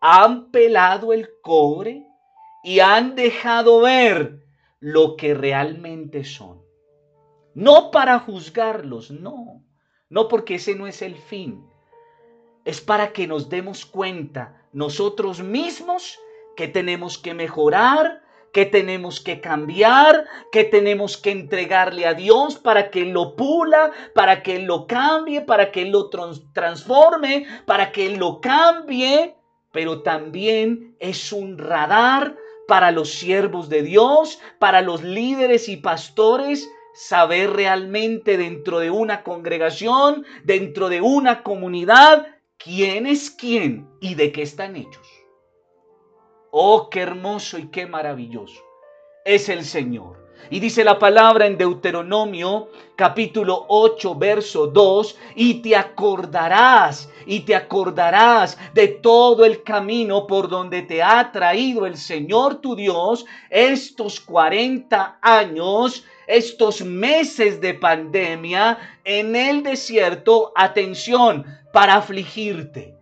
han 0.00 0.50
pelado 0.50 1.12
el 1.12 1.28
cobre 1.42 2.06
y 2.62 2.80
han 2.80 3.14
dejado 3.14 3.80
ver 3.80 4.44
lo 4.80 5.16
que 5.16 5.34
realmente 5.34 6.24
son. 6.24 6.62
No 7.54 7.90
para 7.90 8.18
juzgarlos, 8.18 9.10
no, 9.10 9.64
no 10.10 10.28
porque 10.28 10.56
ese 10.56 10.74
no 10.74 10.86
es 10.86 11.00
el 11.00 11.16
fin. 11.16 11.64
Es 12.66 12.80
para 12.80 13.12
que 13.12 13.28
nos 13.28 13.48
demos 13.48 13.86
cuenta 13.86 14.60
nosotros 14.72 15.40
mismos 15.40 16.18
que 16.56 16.66
tenemos 16.66 17.16
que 17.16 17.32
mejorar, 17.32 18.22
que 18.52 18.66
tenemos 18.66 19.20
que 19.20 19.40
cambiar, 19.40 20.26
que 20.50 20.64
tenemos 20.64 21.16
que 21.16 21.30
entregarle 21.30 22.06
a 22.06 22.14
Dios 22.14 22.56
para 22.56 22.90
que 22.90 23.02
Él 23.02 23.10
lo 23.10 23.36
pula, 23.36 23.92
para 24.16 24.42
que 24.42 24.56
Él 24.56 24.64
lo 24.64 24.88
cambie, 24.88 25.42
para 25.42 25.70
que 25.70 25.82
Él 25.82 25.90
lo 25.90 26.10
transforme, 26.52 27.46
para 27.66 27.92
que 27.92 28.06
Él 28.06 28.16
lo 28.16 28.40
cambie, 28.40 29.36
pero 29.70 30.02
también 30.02 30.96
es 30.98 31.32
un 31.32 31.58
radar 31.58 32.36
para 32.66 32.90
los 32.90 33.10
siervos 33.10 33.68
de 33.68 33.82
Dios, 33.82 34.40
para 34.58 34.82
los 34.82 35.04
líderes 35.04 35.68
y 35.68 35.76
pastores, 35.76 36.68
saber 36.94 37.50
realmente 37.50 38.36
dentro 38.38 38.80
de 38.80 38.90
una 38.90 39.22
congregación, 39.22 40.26
dentro 40.42 40.88
de 40.88 41.00
una 41.00 41.44
comunidad, 41.44 42.26
quién 42.58 43.06
es 43.06 43.30
quién 43.30 43.88
y 44.00 44.14
de 44.14 44.32
qué 44.32 44.42
están 44.42 44.76
hechos. 44.76 45.06
Oh, 46.50 46.88
qué 46.90 47.00
hermoso 47.00 47.58
y 47.58 47.68
qué 47.68 47.86
maravilloso 47.86 48.66
es 49.26 49.48
el 49.48 49.64
Señor. 49.64 50.24
Y 50.50 50.60
dice 50.60 50.84
la 50.84 50.98
palabra 50.98 51.46
en 51.46 51.58
Deuteronomio 51.58 52.68
capítulo 52.94 53.66
8, 53.68 54.14
verso 54.14 54.68
2, 54.68 55.18
y 55.34 55.54
te 55.54 55.74
acordarás, 55.74 57.10
y 57.26 57.40
te 57.40 57.56
acordarás 57.56 58.56
de 58.72 58.86
todo 58.88 59.44
el 59.44 59.64
camino 59.64 60.26
por 60.26 60.48
donde 60.48 60.82
te 60.82 61.02
ha 61.02 61.32
traído 61.32 61.84
el 61.84 61.96
Señor 61.96 62.60
tu 62.60 62.76
Dios 62.76 63.26
estos 63.50 64.20
40 64.20 65.18
años, 65.20 66.04
estos 66.28 66.84
meses 66.84 67.60
de 67.60 67.74
pandemia 67.74 68.78
en 69.04 69.34
el 69.34 69.64
desierto, 69.64 70.52
atención, 70.54 71.44
para 71.76 71.96
afligirte 71.96 72.96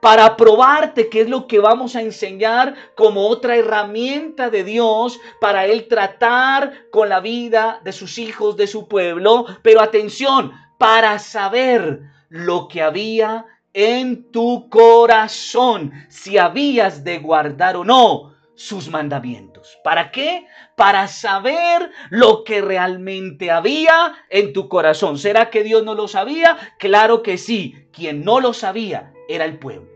para 0.00 0.34
probarte 0.34 1.10
qué 1.10 1.20
es 1.20 1.28
lo 1.28 1.46
que 1.46 1.58
vamos 1.58 1.94
a 1.94 2.00
enseñar 2.00 2.74
como 2.94 3.26
otra 3.28 3.56
herramienta 3.56 4.48
de 4.48 4.64
Dios 4.64 5.20
para 5.42 5.66
Él 5.66 5.88
tratar 5.88 6.88
con 6.90 7.10
la 7.10 7.20
vida 7.20 7.82
de 7.84 7.92
sus 7.92 8.16
hijos, 8.16 8.56
de 8.56 8.66
su 8.66 8.88
pueblo. 8.88 9.44
Pero 9.60 9.82
atención, 9.82 10.52
para 10.78 11.18
saber 11.18 12.00
lo 12.30 12.66
que 12.66 12.80
había 12.80 13.44
en 13.74 14.30
tu 14.30 14.70
corazón, 14.70 15.92
si 16.08 16.38
habías 16.38 17.04
de 17.04 17.18
guardar 17.18 17.76
o 17.76 17.84
no 17.84 18.34
sus 18.54 18.88
mandamientos. 18.88 19.76
¿Para 19.84 20.10
qué? 20.10 20.46
Para 20.78 21.08
saber 21.08 21.90
lo 22.08 22.44
que 22.44 22.60
realmente 22.60 23.50
había 23.50 24.14
en 24.30 24.52
tu 24.52 24.68
corazón. 24.68 25.18
¿Será 25.18 25.50
que 25.50 25.64
Dios 25.64 25.82
no 25.82 25.94
lo 25.94 26.06
sabía? 26.06 26.56
Claro 26.78 27.24
que 27.24 27.36
sí. 27.36 27.74
Quien 27.92 28.24
no 28.24 28.38
lo 28.38 28.52
sabía 28.52 29.12
era 29.28 29.44
el 29.44 29.58
pueblo. 29.58 29.90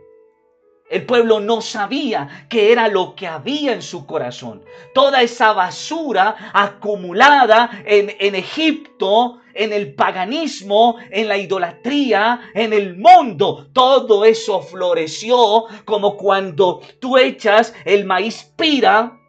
El 0.90 1.06
pueblo 1.06 1.38
no 1.38 1.60
sabía 1.60 2.46
qué 2.50 2.72
era 2.72 2.88
lo 2.88 3.14
que 3.14 3.28
había 3.28 3.72
en 3.72 3.80
su 3.80 4.06
corazón. 4.06 4.64
Toda 4.92 5.22
esa 5.22 5.52
basura 5.52 6.50
acumulada 6.52 7.70
en, 7.86 8.14
en, 8.18 8.34
Egipto, 8.34 9.38
en 9.54 9.72
el 9.72 9.94
paganismo, 9.94 10.96
en 11.10 11.28
la 11.28 11.38
idolatría, 11.38 12.40
en 12.54 12.72
el 12.72 12.96
mundo. 12.96 13.68
Todo 13.72 14.24
eso 14.24 14.60
floreció 14.60 15.66
como 15.84 16.16
cuando 16.16 16.80
tú 16.98 17.16
echas 17.16 17.72
el 17.84 18.04
maíz 18.04 18.52
pira, 18.56 19.21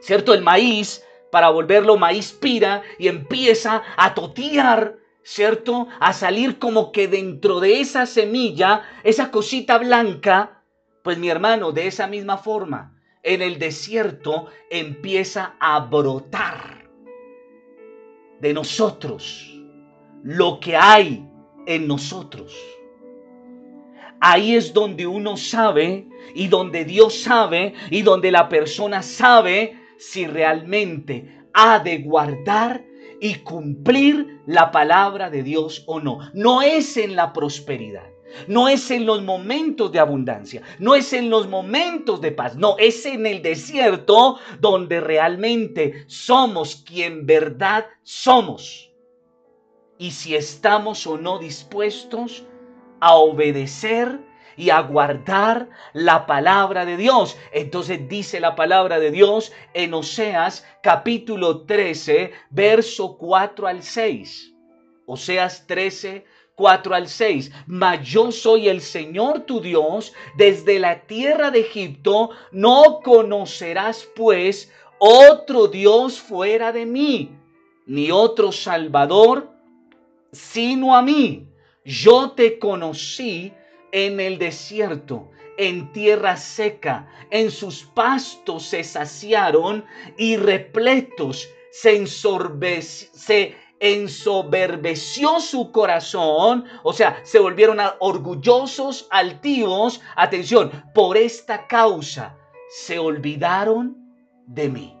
¿cierto? 0.00 0.34
El 0.34 0.42
maíz 0.42 1.04
para 1.30 1.50
volverlo 1.50 1.96
maíz 1.96 2.32
pira 2.32 2.82
y 2.98 3.08
empieza 3.08 3.82
a 3.96 4.14
totear 4.14 5.00
¿cierto? 5.22 5.88
A 6.00 6.12
salir 6.12 6.58
como 6.58 6.92
que 6.92 7.08
dentro 7.08 7.60
de 7.60 7.80
esa 7.80 8.06
semilla, 8.06 8.82
esa 9.04 9.30
cosita 9.30 9.78
blanca, 9.78 10.62
pues 11.02 11.18
mi 11.18 11.28
hermano, 11.28 11.72
de 11.72 11.86
esa 11.86 12.06
misma 12.06 12.38
forma, 12.38 12.96
en 13.22 13.42
el 13.42 13.58
desierto 13.58 14.46
empieza 14.70 15.54
a 15.60 15.80
brotar 15.80 16.88
de 18.40 18.54
nosotros 18.54 19.56
lo 20.22 20.58
que 20.60 20.76
hay 20.76 21.26
en 21.66 21.86
nosotros. 21.86 22.56
Ahí 24.20 24.54
es 24.54 24.72
donde 24.74 25.06
uno 25.06 25.36
sabe 25.36 26.06
y 26.34 26.48
donde 26.48 26.84
Dios 26.84 27.20
sabe 27.22 27.74
y 27.90 28.02
donde 28.02 28.30
la 28.30 28.48
persona 28.48 29.02
sabe 29.02 29.79
si 30.00 30.26
realmente 30.26 31.44
ha 31.52 31.78
de 31.78 31.98
guardar 31.98 32.84
y 33.20 33.34
cumplir 33.36 34.40
la 34.46 34.72
palabra 34.72 35.28
de 35.30 35.42
Dios 35.42 35.84
o 35.86 36.00
no. 36.00 36.18
No 36.32 36.62
es 36.62 36.96
en 36.96 37.14
la 37.14 37.32
prosperidad. 37.32 38.10
No 38.46 38.68
es 38.68 38.90
en 38.90 39.06
los 39.06 39.22
momentos 39.22 39.90
de 39.90 39.98
abundancia, 39.98 40.62
no 40.78 40.94
es 40.94 41.12
en 41.12 41.30
los 41.30 41.48
momentos 41.48 42.20
de 42.20 42.30
paz, 42.30 42.54
no, 42.54 42.76
es 42.78 43.04
en 43.04 43.26
el 43.26 43.42
desierto 43.42 44.38
donde 44.60 45.00
realmente 45.00 46.04
somos 46.06 46.76
quien 46.76 47.26
verdad 47.26 47.86
somos. 48.04 48.92
Y 49.98 50.12
si 50.12 50.36
estamos 50.36 51.08
o 51.08 51.18
no 51.18 51.40
dispuestos 51.40 52.44
a 53.00 53.16
obedecer 53.16 54.20
y 54.60 54.68
a 54.68 54.80
guardar 54.80 55.70
la 55.94 56.26
palabra 56.26 56.84
de 56.84 56.98
Dios. 56.98 57.38
Entonces 57.50 58.06
dice 58.10 58.40
la 58.40 58.54
palabra 58.54 59.00
de 59.00 59.10
Dios 59.10 59.52
en 59.72 59.94
Oseas 59.94 60.66
capítulo 60.82 61.62
13, 61.62 62.30
verso 62.50 63.16
4 63.16 63.66
al 63.66 63.82
6. 63.82 64.52
Oseas 65.06 65.66
13, 65.66 66.26
4 66.56 66.94
al 66.94 67.08
6. 67.08 67.50
Mas 67.68 68.06
yo 68.06 68.30
soy 68.30 68.68
el 68.68 68.82
Señor 68.82 69.46
tu 69.46 69.62
Dios, 69.62 70.12
desde 70.36 70.78
la 70.78 71.06
tierra 71.06 71.50
de 71.50 71.60
Egipto, 71.60 72.28
no 72.52 73.00
conocerás 73.02 74.06
pues 74.14 74.70
otro 74.98 75.68
Dios 75.68 76.20
fuera 76.20 76.70
de 76.70 76.84
mí, 76.84 77.34
ni 77.86 78.10
otro 78.10 78.52
Salvador 78.52 79.48
sino 80.32 80.94
a 80.94 81.00
mí. 81.00 81.46
Yo 81.82 82.32
te 82.32 82.58
conocí 82.58 83.54
en 83.92 84.20
el 84.20 84.38
desierto, 84.38 85.30
en 85.56 85.92
tierra 85.92 86.36
seca, 86.36 87.08
en 87.30 87.50
sus 87.50 87.84
pastos 87.84 88.64
se 88.64 88.82
saciaron 88.84 89.84
y 90.16 90.36
repletos 90.36 91.48
se, 91.70 92.06
se 92.06 93.56
ensoberbeció 93.80 95.40
su 95.40 95.72
corazón, 95.72 96.64
o 96.82 96.92
sea, 96.92 97.20
se 97.24 97.38
volvieron 97.38 97.78
orgullosos, 97.98 99.06
altivos, 99.10 100.00
atención, 100.16 100.70
por 100.94 101.16
esta 101.16 101.66
causa 101.66 102.36
se 102.68 102.98
olvidaron 102.98 103.96
de 104.46 104.68
mí. 104.68 104.96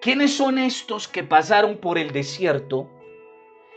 ¿Quiénes 0.00 0.36
son 0.36 0.58
estos 0.58 1.08
que 1.08 1.22
pasaron 1.24 1.78
por 1.78 1.98
el 1.98 2.12
desierto 2.12 2.90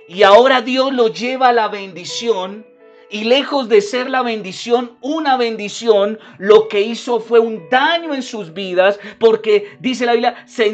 y 0.08 0.24
ahora 0.24 0.62
Dios 0.62 0.92
los 0.94 1.18
lleva 1.18 1.50
a 1.50 1.54
la 1.54 1.68
bendición 1.68 2.66
y 3.10 3.24
lejos 3.24 3.70
de 3.70 3.82
ser 3.82 4.10
la 4.10 4.22
bendición, 4.22 4.98
una 5.02 5.36
bendición, 5.36 6.20
lo 6.38 6.68
que 6.68 6.82
hizo 6.82 7.20
fue 7.20 7.40
un 7.40 7.68
daño 7.70 8.14
en 8.14 8.22
sus 8.22 8.54
vidas, 8.54 9.00
porque 9.20 9.78
dice 9.80 10.06
la 10.06 10.14
Biblia, 10.14 10.46
se, 10.48 10.68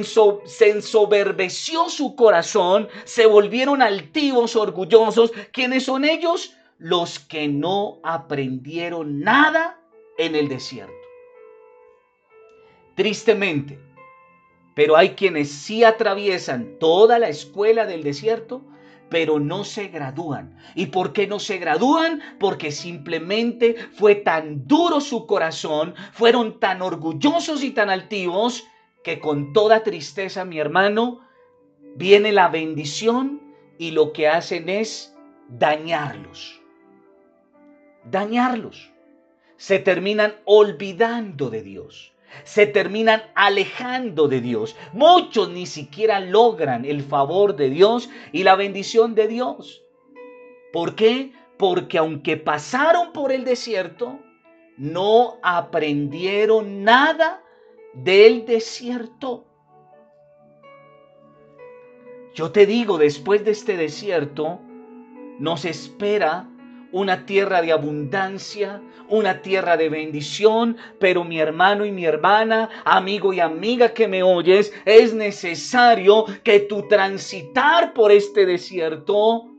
ensoberbeció 0.70 1.90
su 1.90 2.16
corazón, 2.16 2.90
se 3.06 3.26
volvieron 3.26 3.82
altivos, 3.82 4.56
orgullosos. 4.56 5.32
¿Quiénes 5.54 5.86
son 5.86 6.04
ellos? 6.04 6.54
Los 6.78 7.20
que 7.20 7.48
no 7.48 8.00
aprendieron 8.04 9.22
nada 9.22 9.80
en 10.18 10.36
el 10.36 10.50
desierto. 10.50 10.94
Tristemente, 12.96 13.80
pero 14.74 14.98
hay 14.98 15.12
quienes 15.12 15.50
sí 15.52 15.86
atraviesan 15.86 16.78
toda 16.80 17.18
la 17.18 17.30
escuela 17.30 17.86
del 17.86 18.04
desierto 18.04 18.62
pero 19.10 19.40
no 19.40 19.64
se 19.64 19.88
gradúan. 19.88 20.58
¿Y 20.74 20.88
por 20.88 21.14
qué 21.14 21.28
no 21.28 21.40
se 21.40 21.58
gradúan? 21.58 22.22
Porque 22.40 22.72
simplemente 22.72 23.76
fue 23.94 24.16
tan 24.16 24.68
duro 24.68 25.00
su 25.02 25.26
corazón, 25.28 25.96
fueron 26.14 26.60
tan 26.60 26.82
orgullosos 26.82 27.64
y 27.64 27.72
tan 27.72 27.90
altivos, 27.90 28.66
que 29.04 29.20
con 29.20 29.54
toda 29.54 29.84
tristeza, 29.84 30.46
mi 30.46 30.58
hermano, 30.58 31.22
viene 31.96 32.32
la 32.32 32.48
bendición 32.48 33.42
y 33.78 33.92
lo 33.92 34.14
que 34.14 34.28
hacen 34.28 34.68
es 34.68 35.16
dañarlos. 35.48 36.62
Dañarlos. 38.10 38.92
Se 39.58 39.80
terminan 39.80 40.36
olvidando 40.46 41.50
de 41.50 41.62
Dios 41.62 42.15
se 42.44 42.68
terminan 42.68 43.24
alejando 43.36 44.28
de 44.28 44.42
Dios. 44.42 44.76
Muchos 44.94 45.50
ni 45.50 45.66
siquiera 45.66 46.20
logran 46.20 46.86
el 46.86 47.02
favor 47.02 47.56
de 47.56 47.70
Dios 47.70 48.10
y 48.32 48.44
la 48.44 48.56
bendición 48.56 49.16
de 49.16 49.28
Dios. 49.28 49.84
¿Por 50.72 50.96
qué? 50.96 51.32
porque 51.58 51.98
aunque 51.98 52.38
pasaron 52.38 53.14
por 53.14 53.32
el 53.32 53.46
desierto, 53.46 54.20
no 54.78 55.38
aprendieron 55.42 56.84
nada 56.84 57.42
del 57.94 58.46
desierto. 58.46 59.46
Yo 62.34 62.52
te 62.52 62.66
digo, 62.66 62.98
después 62.98 63.46
de 63.46 63.52
este 63.52 63.78
desierto, 63.78 64.60
nos 65.40 65.64
espera 65.64 66.50
una 66.96 67.26
tierra 67.26 67.62
de 67.62 67.74
abundancia, 67.74 68.82
una 69.10 69.42
tierra 69.42 69.76
de 69.76 69.90
bendición, 69.90 70.78
pero 70.98 71.26
mi 71.26 71.42
hermano 71.42 71.86
y 71.86 71.92
mi 71.92 72.06
hermana, 72.06 72.70
amigo 72.86 73.34
y 73.34 73.42
amiga 73.42 73.94
que 73.94 74.08
me 74.08 74.24
oyes, 74.24 74.72
es 74.86 75.14
necesario 75.14 76.24
que 76.42 76.62
tu 76.62 76.88
transitar 76.88 77.94
por 77.94 78.14
este 78.14 78.46
desierto 78.46 79.50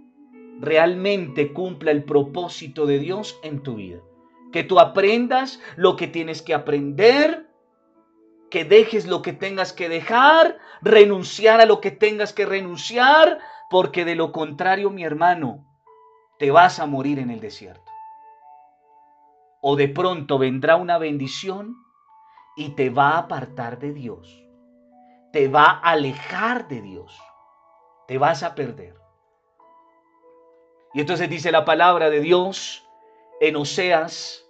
realmente 0.60 1.52
cumpla 1.52 1.90
el 1.90 2.04
propósito 2.04 2.86
de 2.86 3.00
Dios 3.00 3.38
en 3.42 3.62
tu 3.62 3.74
vida. 3.74 4.00
Que 4.50 4.64
tú 4.64 4.80
aprendas 4.80 5.60
lo 5.76 5.94
que 5.96 6.06
tienes 6.06 6.40
que 6.40 6.54
aprender, 6.54 7.50
que 8.48 8.64
dejes 8.64 9.06
lo 9.06 9.20
que 9.20 9.34
tengas 9.34 9.74
que 9.74 9.90
dejar, 9.90 10.56
renunciar 10.80 11.60
a 11.60 11.66
lo 11.66 11.82
que 11.82 11.90
tengas 11.90 12.32
que 12.32 12.46
renunciar, 12.46 13.40
porque 13.68 14.06
de 14.06 14.14
lo 14.14 14.32
contrario, 14.32 14.88
mi 14.88 15.04
hermano, 15.04 15.65
te 16.38 16.50
vas 16.50 16.78
a 16.78 16.86
morir 16.86 17.18
en 17.18 17.30
el 17.30 17.40
desierto. 17.40 17.90
O 19.60 19.76
de 19.76 19.88
pronto 19.88 20.38
vendrá 20.38 20.76
una 20.76 20.98
bendición 20.98 21.76
y 22.56 22.70
te 22.70 22.90
va 22.90 23.10
a 23.10 23.18
apartar 23.18 23.78
de 23.78 23.92
Dios. 23.92 24.44
Te 25.32 25.48
va 25.48 25.64
a 25.64 25.90
alejar 25.90 26.68
de 26.68 26.80
Dios. 26.80 27.18
Te 28.06 28.18
vas 28.18 28.42
a 28.42 28.54
perder. 28.54 28.94
Y 30.94 31.00
entonces 31.00 31.28
dice 31.28 31.52
la 31.52 31.64
palabra 31.64 32.08
de 32.10 32.20
Dios 32.20 32.86
en 33.40 33.56
Oseas 33.56 34.46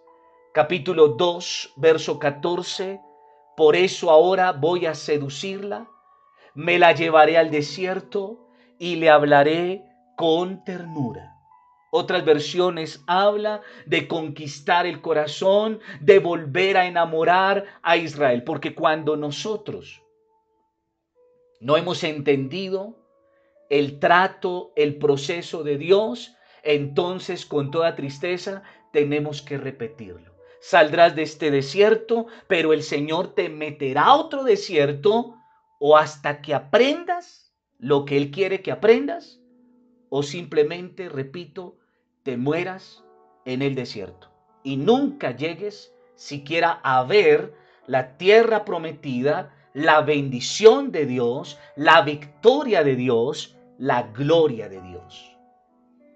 capítulo 0.57 1.09
2, 1.09 1.75
verso 1.77 2.19
14, 2.19 2.99
por 3.59 3.77
eso 3.77 4.11
ahora 4.11 4.53
voy 4.53 4.87
a 4.87 4.95
seducirla, 4.95 5.87
me 6.55 6.79
la 6.79 6.93
llevaré 6.93 7.37
al 7.37 7.51
desierto 7.51 8.49
y 8.79 8.97
le 8.97 9.11
hablaré 9.11 9.85
con 10.17 10.65
ternura. 10.65 11.36
Otras 11.91 12.25
versiones 12.25 13.03
habla 13.07 13.63
de 13.87 14.09
conquistar 14.09 14.87
el 14.87 15.01
corazón, 15.01 15.81
de 16.01 16.19
volver 16.19 16.77
a 16.77 16.87
enamorar 16.87 17.65
a 17.83 17.97
Israel, 17.97 18.43
porque 18.45 18.75
cuando 18.75 19.17
nosotros 19.17 20.03
no 21.61 21.77
hemos 21.77 22.05
entendido 22.05 22.97
el 23.71 23.99
trato, 23.99 24.73
el 24.77 24.99
proceso 24.99 25.63
de 25.63 25.79
Dios, 25.79 26.37
entonces 26.63 27.47
con 27.47 27.71
toda 27.71 27.97
tristeza 27.97 28.63
tenemos 28.93 29.43
que 29.43 29.57
repetirlo. 29.57 30.35
Saldrás 30.61 31.15
de 31.15 31.23
este 31.23 31.51
desierto, 31.51 32.27
pero 32.49 32.73
el 32.73 32.83
Señor 32.83 33.35
te 33.35 33.49
meterá 33.49 34.07
a 34.07 34.17
otro 34.17 34.43
desierto 34.43 35.37
o 35.79 35.97
hasta 35.97 36.43
que 36.43 36.55
aprendas 36.55 37.55
lo 37.79 38.05
que 38.05 38.17
Él 38.17 38.31
quiere 38.31 38.63
que 38.63 38.73
aprendas, 38.73 39.41
o 40.09 40.23
simplemente, 40.23 41.09
repito, 41.09 41.77
te 42.23 42.37
mueras 42.37 43.05
en 43.45 43.63
el 43.63 43.75
desierto 43.75 44.31
y 44.63 44.77
nunca 44.77 45.37
llegues 45.37 45.95
siquiera 46.17 46.81
a 46.83 47.05
ver 47.05 47.55
la 47.87 48.17
tierra 48.17 48.65
prometida, 48.65 49.55
la 49.75 50.01
bendición 50.01 50.91
de 50.91 51.07
Dios, 51.07 51.59
la 51.77 52.03
victoria 52.03 52.83
de 52.83 52.97
Dios, 52.97 53.57
la 53.79 54.03
gloria 54.05 54.69
de 54.69 54.81
Dios. 54.81 55.37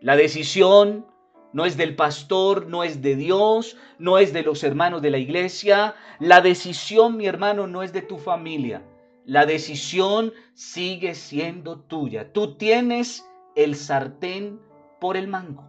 La 0.01 0.17
decisión 0.17 1.07
no 1.53 1.65
es 1.65 1.77
del 1.77 1.95
pastor, 1.95 2.67
no 2.67 2.85
es 2.85 3.03
de 3.03 3.17
Dios, 3.17 3.77
no 3.99 4.19
es 4.19 4.33
de 4.33 4.43
los 4.43 4.65
hermanos 4.65 5.03
de 5.03 5.11
la 5.11 5.19
iglesia. 5.19 5.95
La 6.19 6.41
decisión, 6.41 7.17
mi 7.17 7.27
hermano, 7.27 7.67
no 7.67 7.83
es 7.83 7.93
de 7.93 8.03
tu 8.03 8.19
familia. 8.19 8.83
La 9.27 9.47
decisión 9.47 10.33
sigue 10.55 11.15
siendo 11.15 11.81
tuya. 11.81 12.33
Tú 12.33 12.57
tienes 12.57 13.30
el 13.55 13.75
sartén 13.75 14.61
por 15.01 15.17
el 15.17 15.29
mango. 15.29 15.65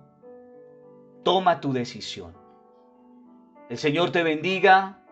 Toma 1.23 1.59
tu 1.61 1.73
decisión. 1.73 2.35
El 3.69 3.77
Señor 3.77 4.11
te 4.11 4.23
bendiga. 4.23 5.03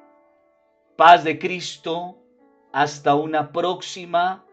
Paz 0.97 1.24
de 1.24 1.39
Cristo. 1.39 2.17
Hasta 2.72 3.15
una 3.15 3.51
próxima 3.51 4.45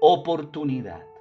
oportunidad. 0.00 1.11